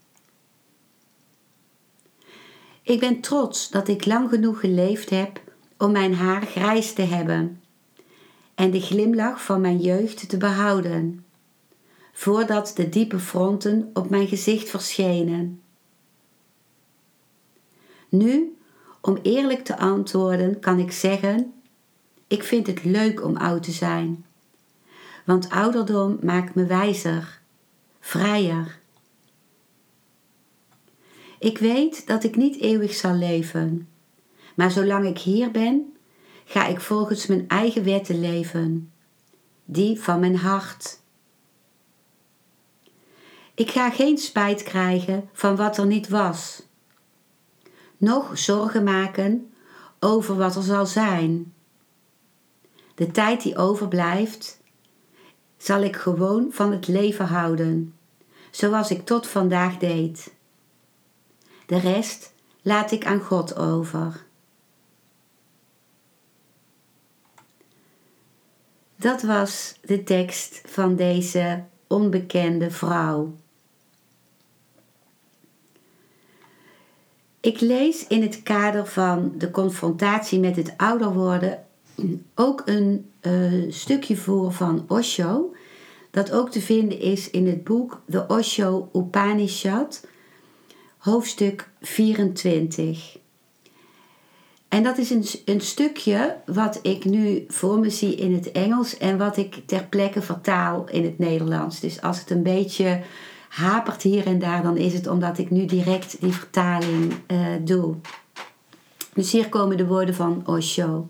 Ik 2.83 3.01
ben 3.01 3.21
trots 3.21 3.71
dat 3.71 3.89
ik 3.89 4.05
lang 4.05 4.29
genoeg 4.29 4.61
geleefd 4.61 5.11
heb 5.11 5.41
om 5.79 5.93
mijn 5.93 6.15
haar 6.15 6.47
grijs 6.47 6.93
te 6.93 7.03
hebben 7.03 7.62
en 8.55 8.71
de 8.71 8.81
glimlach 8.81 9.45
van 9.45 9.61
mijn 9.61 9.79
jeugd 9.79 10.29
te 10.29 10.37
behouden, 10.37 11.25
voordat 12.13 12.73
de 12.75 12.89
diepe 12.89 13.19
fronten 13.19 13.91
op 13.93 14.11
mijn 14.11 14.29
gezicht 14.29 14.69
verschenen. 14.69 15.63
Nu, 18.09 18.57
om 19.01 19.19
eerlijk 19.23 19.65
te 19.65 19.79
antwoorden, 19.79 20.61
kan 20.61 20.79
ik 20.79 20.93
zeggen: 20.93 21.53
ik 22.27 22.43
vind 22.43 22.67
het 22.67 22.85
leuk 22.85 23.25
om 23.25 23.37
oud 23.37 23.63
te 23.63 23.73
zijn. 23.73 24.25
Want 25.25 25.51
ouderdom 25.51 26.19
maakt 26.23 26.55
me 26.55 26.67
wijzer, 26.67 27.41
vrijer. 28.01 28.81
Ik 31.39 31.59
weet 31.59 32.07
dat 32.07 32.25
ik 32.25 32.37
niet 32.37 32.61
eeuwig 32.61 32.95
zal 32.95 33.15
leven, 33.15 33.89
maar 34.55 34.71
zolang 34.71 35.07
ik 35.07 35.19
hier 35.19 35.51
ben, 35.51 35.92
ga 36.53 36.67
ik 36.67 36.81
volgens 36.81 37.27
mijn 37.27 37.49
eigen 37.49 37.85
wetten 37.85 38.21
leven, 38.21 38.93
die 39.65 40.01
van 40.01 40.21
mijn 40.21 40.37
hart. 40.37 41.01
Ik 43.55 43.71
ga 43.71 43.91
geen 43.91 44.19
spijt 44.19 44.63
krijgen 44.63 45.29
van 45.33 45.57
wat 45.57 45.77
er 45.77 45.87
niet 45.87 46.09
was, 46.09 46.63
nog 47.97 48.39
zorgen 48.39 48.85
maken 48.85 49.53
over 50.01 50.37
wat 50.37 50.57
er 50.57 50.63
zal 50.63 50.87
zijn. 50.87 51.55
De 52.95 53.11
tijd 53.11 53.43
die 53.43 53.57
overblijft, 53.57 54.61
zal 55.57 55.83
ik 55.83 55.97
gewoon 55.97 56.47
van 56.51 56.73
het 56.73 56.89
leven 56.89 57.27
houden, 57.27 57.95
zoals 58.51 58.91
ik 58.91 59.07
tot 59.07 59.27
vandaag 59.27 59.79
deed. 59.79 60.35
De 61.67 61.79
rest 61.79 62.33
laat 62.63 62.91
ik 62.91 63.07
aan 63.07 63.21
God 63.21 63.57
over. 63.57 64.31
Dat 69.03 69.23
was 69.23 69.75
de 69.85 70.03
tekst 70.03 70.61
van 70.65 70.97
deze 70.97 71.63
onbekende 71.87 72.71
vrouw. 72.71 73.35
Ik 77.41 77.61
lees 77.61 78.07
in 78.07 78.23
het 78.23 78.43
kader 78.43 78.87
van 78.87 79.33
de 79.39 79.51
confrontatie 79.51 80.41
met 80.41 80.57
het 80.57 80.75
ouder 80.77 81.13
worden 81.13 81.65
ook 82.35 82.63
een 82.65 83.11
uh, 83.23 83.73
stukje 83.73 84.17
voor 84.17 84.53
van 84.53 84.85
Osho, 84.89 85.55
dat 86.11 86.33
ook 86.33 86.51
te 86.51 86.61
vinden 86.61 87.01
is 87.01 87.31
in 87.31 87.47
het 87.47 87.65
boek 87.65 88.03
The 88.11 88.27
Osho 88.27 88.91
Upanishad, 88.95 90.07
hoofdstuk 90.99 91.71
24. 91.81 93.22
En 94.73 94.83
dat 94.83 94.99
is 94.99 95.11
een, 95.11 95.25
een 95.45 95.61
stukje 95.61 96.37
wat 96.47 96.79
ik 96.83 97.05
nu 97.05 97.45
voor 97.49 97.79
me 97.79 97.91
zie 97.91 98.15
in 98.15 98.35
het 98.35 98.53
Engels 98.53 98.99
en 98.99 99.19
wat 99.19 99.37
ik 99.37 99.63
ter 99.67 99.85
plekke 99.85 100.23
vertaal 100.23 100.89
in 100.89 101.05
het 101.05 101.19
Nederlands. 101.19 101.81
Dus 101.81 102.03
als 102.03 102.21
het 102.21 102.31
een 102.31 102.43
beetje 102.43 103.03
hapert 103.49 104.03
hier 104.03 104.27
en 104.27 104.39
daar, 104.39 104.63
dan 104.63 104.77
is 104.77 104.93
het 104.93 105.07
omdat 105.07 105.39
ik 105.39 105.51
nu 105.51 105.65
direct 105.65 106.21
die 106.21 106.33
vertaling 106.33 107.13
uh, 107.27 107.47
doe. 107.61 107.95
Dus 109.15 109.33
hier 109.33 109.49
komen 109.49 109.77
de 109.77 109.87
woorden 109.87 110.15
van 110.15 110.43
Osho. 110.47 111.09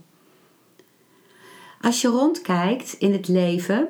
Als 1.81 2.01
je 2.01 2.09
rondkijkt 2.09 2.92
in 2.98 3.12
het 3.12 3.29
leven, 3.29 3.88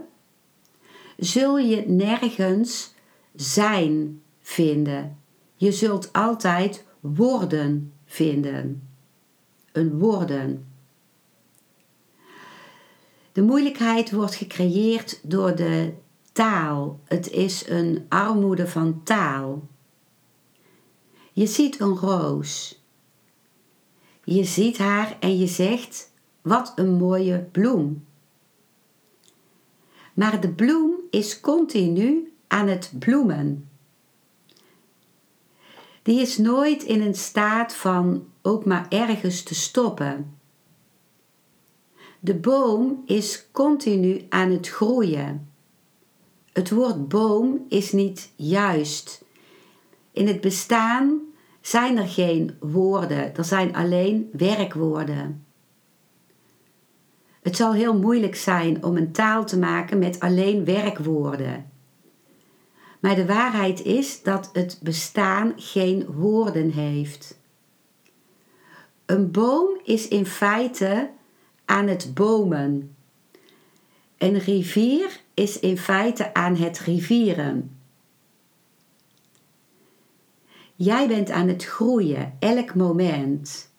zul 1.17 1.59
je 1.59 1.85
nergens 1.87 2.95
zijn 3.35 4.23
vinden. 4.43 5.19
Je 5.57 5.73
zult 5.73 6.13
altijd 6.13 6.85
worden 7.01 7.93
vinden. 8.05 8.92
Een 9.73 9.99
worden. 9.99 10.67
De 13.33 13.43
moeilijkheid 13.43 14.11
wordt 14.11 14.35
gecreëerd 14.35 15.21
door 15.23 15.55
de 15.55 15.93
taal. 16.33 17.01
Het 17.05 17.31
is 17.31 17.69
een 17.69 18.07
armoede 18.09 18.69
van 18.69 19.03
taal. 19.03 19.69
Je 21.33 21.47
ziet 21.47 21.81
een 21.81 21.97
roos. 21.97 22.83
Je 24.25 24.45
ziet 24.45 24.79
haar 24.79 25.17
en 25.21 25.39
je 25.39 25.47
zegt: 25.47 26.13
Wat 26.43 26.73
een 26.77 26.93
mooie 26.93 27.39
bloem. 27.39 28.05
Maar 30.15 30.41
de 30.41 30.51
bloem 30.53 30.95
is 31.11 31.41
continu 31.41 32.33
aan 32.47 32.69
het 32.69 32.93
bloemen. 32.99 33.69
Die 36.03 36.21
is 36.21 36.39
nooit 36.39 36.83
in 36.83 37.01
een 37.01 37.15
staat 37.15 37.75
van 37.75 38.27
ook 38.43 38.65
maar 38.65 38.87
ergens 38.89 39.43
te 39.43 39.55
stoppen. 39.55 40.39
De 42.21 42.35
boom 42.35 43.03
is 43.07 43.47
continu 43.53 44.27
aan 44.29 44.51
het 44.51 44.69
groeien. 44.69 45.51
Het 46.53 46.71
woord 46.71 47.09
boom 47.09 47.65
is 47.69 47.93
niet 47.93 48.33
juist. 48.37 49.25
In 50.13 50.27
het 50.27 50.41
bestaan 50.41 51.21
zijn 51.61 51.97
er 51.97 52.09
geen 52.09 52.57
woorden, 52.61 53.37
er 53.37 53.45
zijn 53.45 53.75
alleen 53.75 54.31
werkwoorden. 54.33 55.45
Het 57.43 57.57
zal 57.57 57.73
heel 57.73 57.99
moeilijk 57.99 58.35
zijn 58.35 58.85
om 58.85 58.97
een 58.97 59.13
taal 59.13 59.45
te 59.45 59.59
maken 59.59 59.99
met 59.99 60.21
alleen 60.21 60.65
werkwoorden. 60.65 61.71
Maar 63.01 63.15
de 63.15 63.27
waarheid 63.27 63.83
is 63.83 64.23
dat 64.23 64.51
het 64.53 64.79
bestaan 64.83 65.53
geen 65.57 66.07
woorden 66.07 66.71
heeft. 66.71 67.41
Een 69.13 69.31
boom 69.31 69.81
is 69.85 70.09
in 70.09 70.27
feite 70.27 71.11
aan 71.65 71.87
het 71.87 72.15
bomen. 72.15 72.97
Een 74.19 74.39
rivier 74.39 75.21
is 75.35 75.61
in 75.61 75.79
feite 75.79 76.35
aan 76.35 76.57
het 76.57 76.79
rivieren. 76.79 77.81
Jij 80.75 81.09
bent 81.09 81.31
aan 81.31 81.49
het 81.49 81.65
groeien, 81.65 82.37
elk 82.39 82.75
moment. 82.75 83.71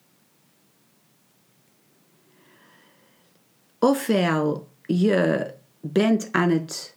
Ofwel 3.78 4.68
je 4.82 5.50
bent 5.80 6.28
aan 6.32 6.50
het 6.50 6.96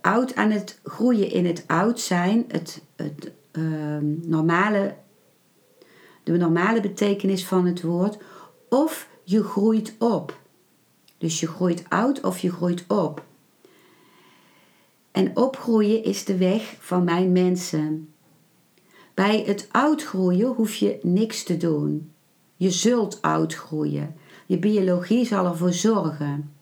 oud 0.00 0.34
aan 0.34 0.50
het 0.50 0.80
groeien 0.84 1.30
in 1.30 1.46
het 1.46 1.64
oud 1.66 2.00
zijn, 2.00 2.44
het, 2.48 2.82
het 2.96 3.32
ehm, 3.50 4.28
normale, 4.28 5.02
de 6.24 6.36
normale 6.36 6.80
betekenis 6.80 7.46
van 7.46 7.66
het 7.66 7.82
woord, 7.82 8.18
of 8.68 9.08
je 9.22 9.42
groeit 9.42 9.94
op. 9.98 10.40
Dus 11.18 11.40
je 11.40 11.46
groeit 11.46 11.84
oud 11.88 12.20
of 12.20 12.38
je 12.38 12.52
groeit 12.52 12.84
op. 12.88 13.24
En 15.10 15.36
opgroeien 15.36 16.04
is 16.04 16.24
de 16.24 16.36
weg 16.36 16.76
van 16.78 17.04
mijn 17.04 17.32
mensen. 17.32 18.14
Bij 19.14 19.42
het 19.46 19.68
oudgroeien 19.70 20.54
hoef 20.54 20.74
je 20.74 20.98
niks 21.02 21.42
te 21.42 21.56
doen. 21.56 22.12
Je 22.56 22.70
zult 22.70 23.22
oudgroeien. 23.22 24.16
Je 24.46 24.58
biologie 24.58 25.24
zal 25.24 25.46
ervoor 25.46 25.72
zorgen. 25.72 26.52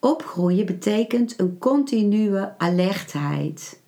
Opgroeien 0.00 0.66
betekent 0.66 1.40
een 1.40 1.58
continue 1.58 2.58
alertheid. 2.58 3.80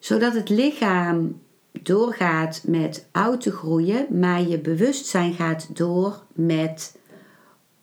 Zodat 0.00 0.34
het 0.34 0.48
lichaam 0.48 1.40
doorgaat 1.72 2.62
met 2.66 3.06
oud 3.12 3.40
te 3.40 3.52
groeien, 3.52 4.18
maar 4.18 4.42
je 4.42 4.58
bewustzijn 4.58 5.32
gaat 5.34 5.76
door 5.76 6.22
met 6.32 6.98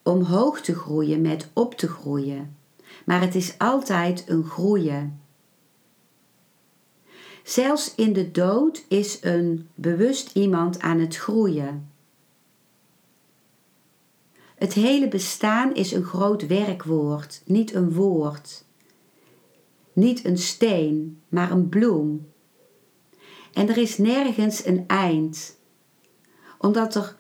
omhoog 0.04 0.62
te 0.62 0.76
groeien, 0.76 1.22
met 1.22 1.50
op 1.54 1.76
te 1.76 1.88
groeien. 1.88 2.56
Maar 3.06 3.22
het 3.22 3.36
is 3.36 3.56
altijd 3.58 4.24
een 4.28 4.44
groeien. 4.44 5.20
Zelfs 7.44 7.96
in 7.96 8.14
de 8.14 8.32
dood 8.32 8.86
is 8.88 9.18
een 9.22 9.68
bewust 9.76 10.36
iemand 10.36 10.80
aan 10.80 11.00
het 11.00 11.16
groeien. 11.16 11.92
Het 14.56 14.74
hele 14.74 15.08
bestaan 15.08 15.76
is 15.76 15.92
een 15.92 16.04
groot 16.04 16.48
werkwoord, 16.48 17.42
niet 17.46 17.74
een 17.74 17.94
woord. 17.94 18.66
Niet 19.98 20.26
een 20.26 20.38
steen, 20.38 21.22
maar 21.30 21.52
een 21.52 21.70
bloem. 21.70 22.28
En 23.54 23.70
er 23.70 23.78
is 23.78 23.98
nergens 23.98 24.66
een 24.66 24.84
eind, 24.88 25.58
omdat 26.58 26.96
er 26.96 27.16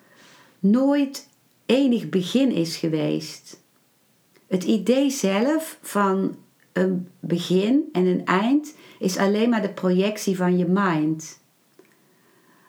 nooit 0.59 1.29
enig 1.65 2.09
begin 2.09 2.51
is 2.51 2.75
geweest. 2.75 3.63
Het 4.47 4.63
idee 4.63 5.09
zelf 5.09 5.79
van 5.81 6.35
een 6.73 7.07
begin 7.19 7.89
en 7.91 8.05
een 8.05 8.25
eind 8.25 8.75
is 8.99 9.17
alleen 9.17 9.49
maar 9.49 9.61
de 9.61 9.73
projectie 9.73 10.35
van 10.35 10.57
je 10.57 10.65
mind. 10.65 11.39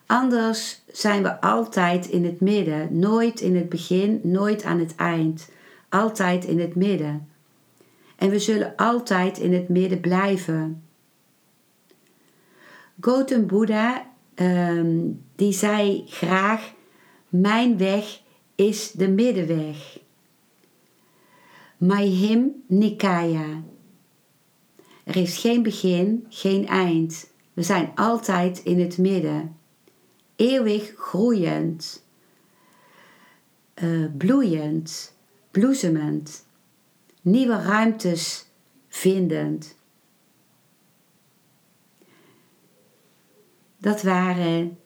Anders 0.07 0.83
zijn 0.92 1.23
we 1.23 1.40
altijd 1.40 2.07
in 2.07 2.25
het 2.25 2.40
midden, 2.40 2.99
nooit 2.99 3.40
in 3.40 3.57
het 3.57 3.68
begin, 3.68 4.21
nooit 4.23 4.64
aan 4.64 4.79
het 4.79 4.94
eind, 4.94 5.51
altijd 5.88 6.44
in 6.44 6.61
het 6.61 6.75
midden. 6.75 7.29
En 8.19 8.31
we 8.31 8.39
zullen 8.39 8.77
altijd 8.77 9.39
in 9.39 9.53
het 9.53 9.69
midden 9.69 10.01
blijven. 10.01 10.83
Gautam 13.01 13.47
Buddha, 13.47 14.11
ehm, 14.35 14.99
die 15.37 15.53
zei 15.53 16.03
graag, 16.07 16.73
mijn 17.29 17.79
weg 17.79 18.21
is 18.55 18.91
de 18.91 19.09
middenweg. 19.09 19.99
Mayhim 21.77 22.65
Nikaya. 22.67 23.63
Er 25.05 25.17
is 25.17 25.39
geen 25.39 25.63
begin, 25.63 26.27
geen 26.29 26.67
eind. 26.67 27.31
We 27.53 27.63
zijn 27.63 27.93
altijd 27.95 28.59
in 28.59 28.81
het 28.81 28.99
midden. 28.99 29.57
Eeuwig 30.37 30.93
groeiend, 30.97 32.05
uh, 33.83 34.07
bloeiend, 34.17 35.17
bloesemend, 35.51 36.47
nieuwe 37.23 37.63
ruimtes 37.63 38.47
vindend. 38.89 39.77
Dat 43.79 44.03
waren 44.03 44.79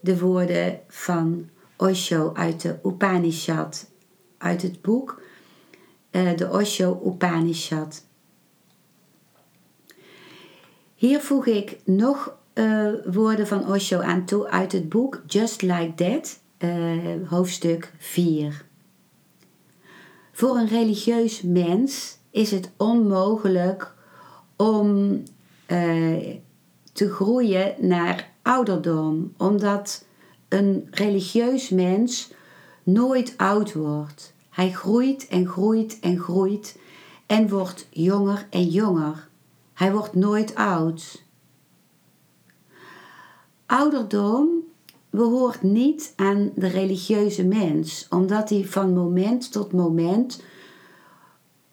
de 0.00 0.18
woorden 0.18 0.80
van 0.88 1.48
Osho 1.76 2.32
uit 2.34 2.60
de 2.60 2.78
Upanishad, 2.84 3.90
uit 4.38 4.62
het 4.62 4.82
boek 4.82 5.22
uh, 6.10 6.36
de 6.36 6.50
Osho 6.50 7.02
Upanishad. 7.06 8.04
Hier 10.94 11.20
voeg 11.20 11.46
ik 11.46 11.78
nog 11.84 12.36
uh, 12.54 12.92
woorden 13.04 13.46
van 13.46 13.72
Osho 13.72 14.00
aan 14.00 14.24
toe 14.24 14.48
uit 14.48 14.72
het 14.72 14.88
boek 14.88 15.22
Just 15.26 15.62
Like 15.62 15.92
That, 15.94 16.40
uh, 16.58 17.28
hoofdstuk 17.28 17.92
4. 17.98 18.64
Voor 20.42 20.56
een 20.56 20.68
religieus 20.68 21.42
mens 21.42 22.18
is 22.30 22.50
het 22.50 22.70
onmogelijk 22.76 23.94
om 24.56 25.22
uh, 25.66 26.34
te 26.92 27.10
groeien 27.10 27.74
naar 27.78 28.30
ouderdom, 28.42 29.34
omdat 29.36 30.04
een 30.48 30.88
religieus 30.90 31.68
mens 31.68 32.32
nooit 32.82 33.34
oud 33.36 33.72
wordt. 33.72 34.34
Hij 34.50 34.72
groeit 34.72 35.28
en 35.28 35.46
groeit 35.46 35.98
en 36.00 36.18
groeit 36.18 36.78
en 37.26 37.48
wordt 37.48 37.86
jonger 37.90 38.46
en 38.50 38.68
jonger. 38.68 39.28
Hij 39.72 39.92
wordt 39.92 40.14
nooit 40.14 40.54
oud. 40.54 41.24
Ouderdom 43.66 44.61
behoort 45.12 45.62
niet 45.62 46.12
aan 46.16 46.52
de 46.54 46.66
religieuze 46.66 47.44
mens, 47.44 48.06
omdat 48.10 48.48
hij 48.48 48.64
van 48.64 48.94
moment 48.94 49.52
tot 49.52 49.72
moment 49.72 50.42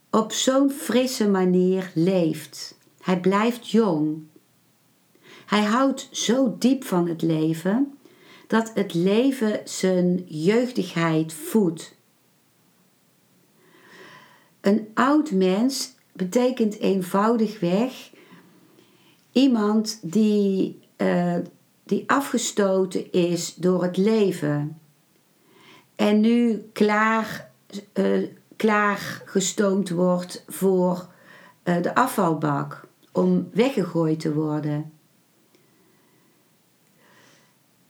op 0.09 0.31
zo'n 0.31 0.69
frisse 0.69 1.29
manier 1.29 1.91
leeft. 1.95 2.77
Hij 3.01 3.19
blijft 3.19 3.69
jong. 3.69 4.23
Hij 5.45 5.63
houdt 5.63 6.09
zo 6.11 6.55
diep 6.59 6.83
van 6.83 7.07
het 7.07 7.21
leven 7.21 7.93
dat 8.47 8.71
het 8.73 8.93
leven 8.93 9.61
zijn 9.63 10.25
jeugdigheid 10.27 11.33
voedt. 11.33 11.95
Een 14.61 14.87
oud 14.93 15.31
mens 15.31 15.93
betekent 16.13 16.79
eenvoudigweg 16.79 18.11
iemand 19.31 19.99
die, 20.01 20.79
uh, 20.97 21.35
die 21.89 22.03
afgestoten 22.07 23.11
is 23.11 23.55
door 23.55 23.83
het 23.83 23.97
leven 23.97 24.79
en 25.95 26.19
nu 26.19 26.69
klaar, 26.73 27.51
uh, 27.93 28.27
klaar 28.55 29.21
gestoomd 29.25 29.89
wordt 29.89 30.43
voor 30.47 31.07
uh, 31.63 31.81
de 31.81 31.95
afvalbak 31.95 32.87
om 33.11 33.49
weggegooid 33.53 34.19
te 34.19 34.33
worden. 34.33 34.91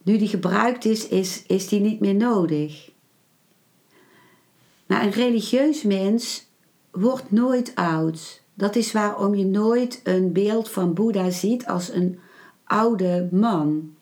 Nu 0.03 0.17
die 0.17 0.27
gebruikt 0.27 0.85
is, 0.85 1.07
is, 1.07 1.43
is 1.47 1.67
die 1.67 1.79
niet 1.79 1.99
meer 1.99 2.15
nodig. 2.15 2.91
Maar 4.85 5.03
een 5.03 5.11
religieus 5.11 5.83
mens 5.83 6.47
wordt 6.91 7.31
nooit 7.31 7.75
oud. 7.75 8.41
Dat 8.53 8.75
is 8.75 8.91
waarom 8.91 9.35
je 9.35 9.45
nooit 9.45 10.01
een 10.03 10.33
beeld 10.33 10.69
van 10.69 10.93
Boeddha 10.93 11.29
ziet 11.29 11.67
als 11.67 11.89
een 11.89 12.19
oude 12.69 13.27
man. 13.31 13.93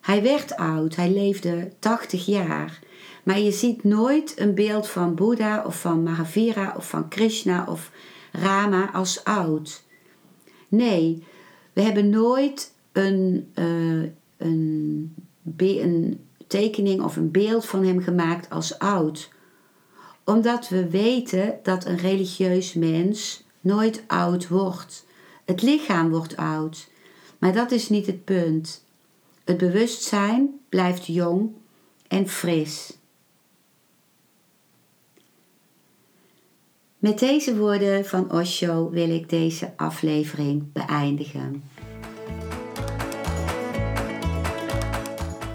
Hij 0.00 0.22
werd 0.22 0.56
oud, 0.56 0.96
hij 0.96 1.10
leefde 1.10 1.72
80 1.78 2.26
jaar. 2.26 2.78
Maar 3.22 3.38
je 3.38 3.50
ziet 3.50 3.84
nooit 3.84 4.40
een 4.40 4.54
beeld 4.54 4.88
van 4.88 5.14
Boeddha 5.14 5.64
of 5.64 5.80
van 5.80 6.02
Mahavira 6.02 6.74
of 6.76 6.88
van 6.88 7.08
Krishna 7.08 7.66
of 7.68 7.90
Rama 8.32 8.90
als 8.92 9.24
oud. 9.24 9.84
Nee, 10.68 11.24
we 11.72 11.80
hebben 11.80 12.10
nooit 12.10 12.72
een, 12.92 13.52
uh, 13.54 14.10
een, 14.36 15.14
een 15.56 16.20
tekening 16.46 17.02
of 17.02 17.16
een 17.16 17.30
beeld 17.30 17.66
van 17.66 17.84
hem 17.84 18.00
gemaakt 18.00 18.50
als 18.50 18.78
oud 18.78 19.34
omdat 20.26 20.68
we 20.68 20.90
weten 20.90 21.58
dat 21.62 21.84
een 21.84 21.96
religieus 21.96 22.74
mens 22.74 23.44
nooit 23.60 24.04
oud 24.06 24.48
wordt. 24.48 25.06
Het 25.44 25.62
lichaam 25.62 26.10
wordt 26.10 26.36
oud, 26.36 26.88
maar 27.38 27.52
dat 27.52 27.70
is 27.70 27.88
niet 27.88 28.06
het 28.06 28.24
punt. 28.24 28.84
Het 29.44 29.56
bewustzijn 29.56 30.60
blijft 30.68 31.06
jong 31.06 31.50
en 32.08 32.28
fris. 32.28 32.96
Met 36.98 37.18
deze 37.18 37.56
woorden 37.56 38.06
van 38.06 38.32
Osho 38.32 38.90
wil 38.90 39.10
ik 39.10 39.28
deze 39.28 39.72
aflevering 39.76 40.72
beëindigen. 40.72 41.62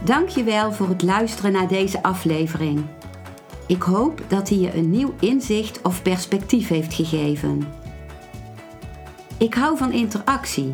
Dankjewel 0.06 0.74
voor 0.74 0.88
het 0.88 1.02
luisteren 1.02 1.52
naar 1.52 1.67
deze 1.67 2.04
aflevering. 2.04 2.86
Ik 3.67 3.82
hoop 3.82 4.24
dat 4.28 4.50
hij 4.50 4.58
je 4.58 4.74
een 4.74 4.89
nieuw 4.89 5.13
inzicht 5.20 5.82
of 5.82 6.02
perspectief 6.02 6.67
heeft 6.67 6.94
gegeven. 6.94 7.67
Ik 9.38 9.54
hou 9.54 9.78
van 9.78 9.91
interactie, 9.91 10.74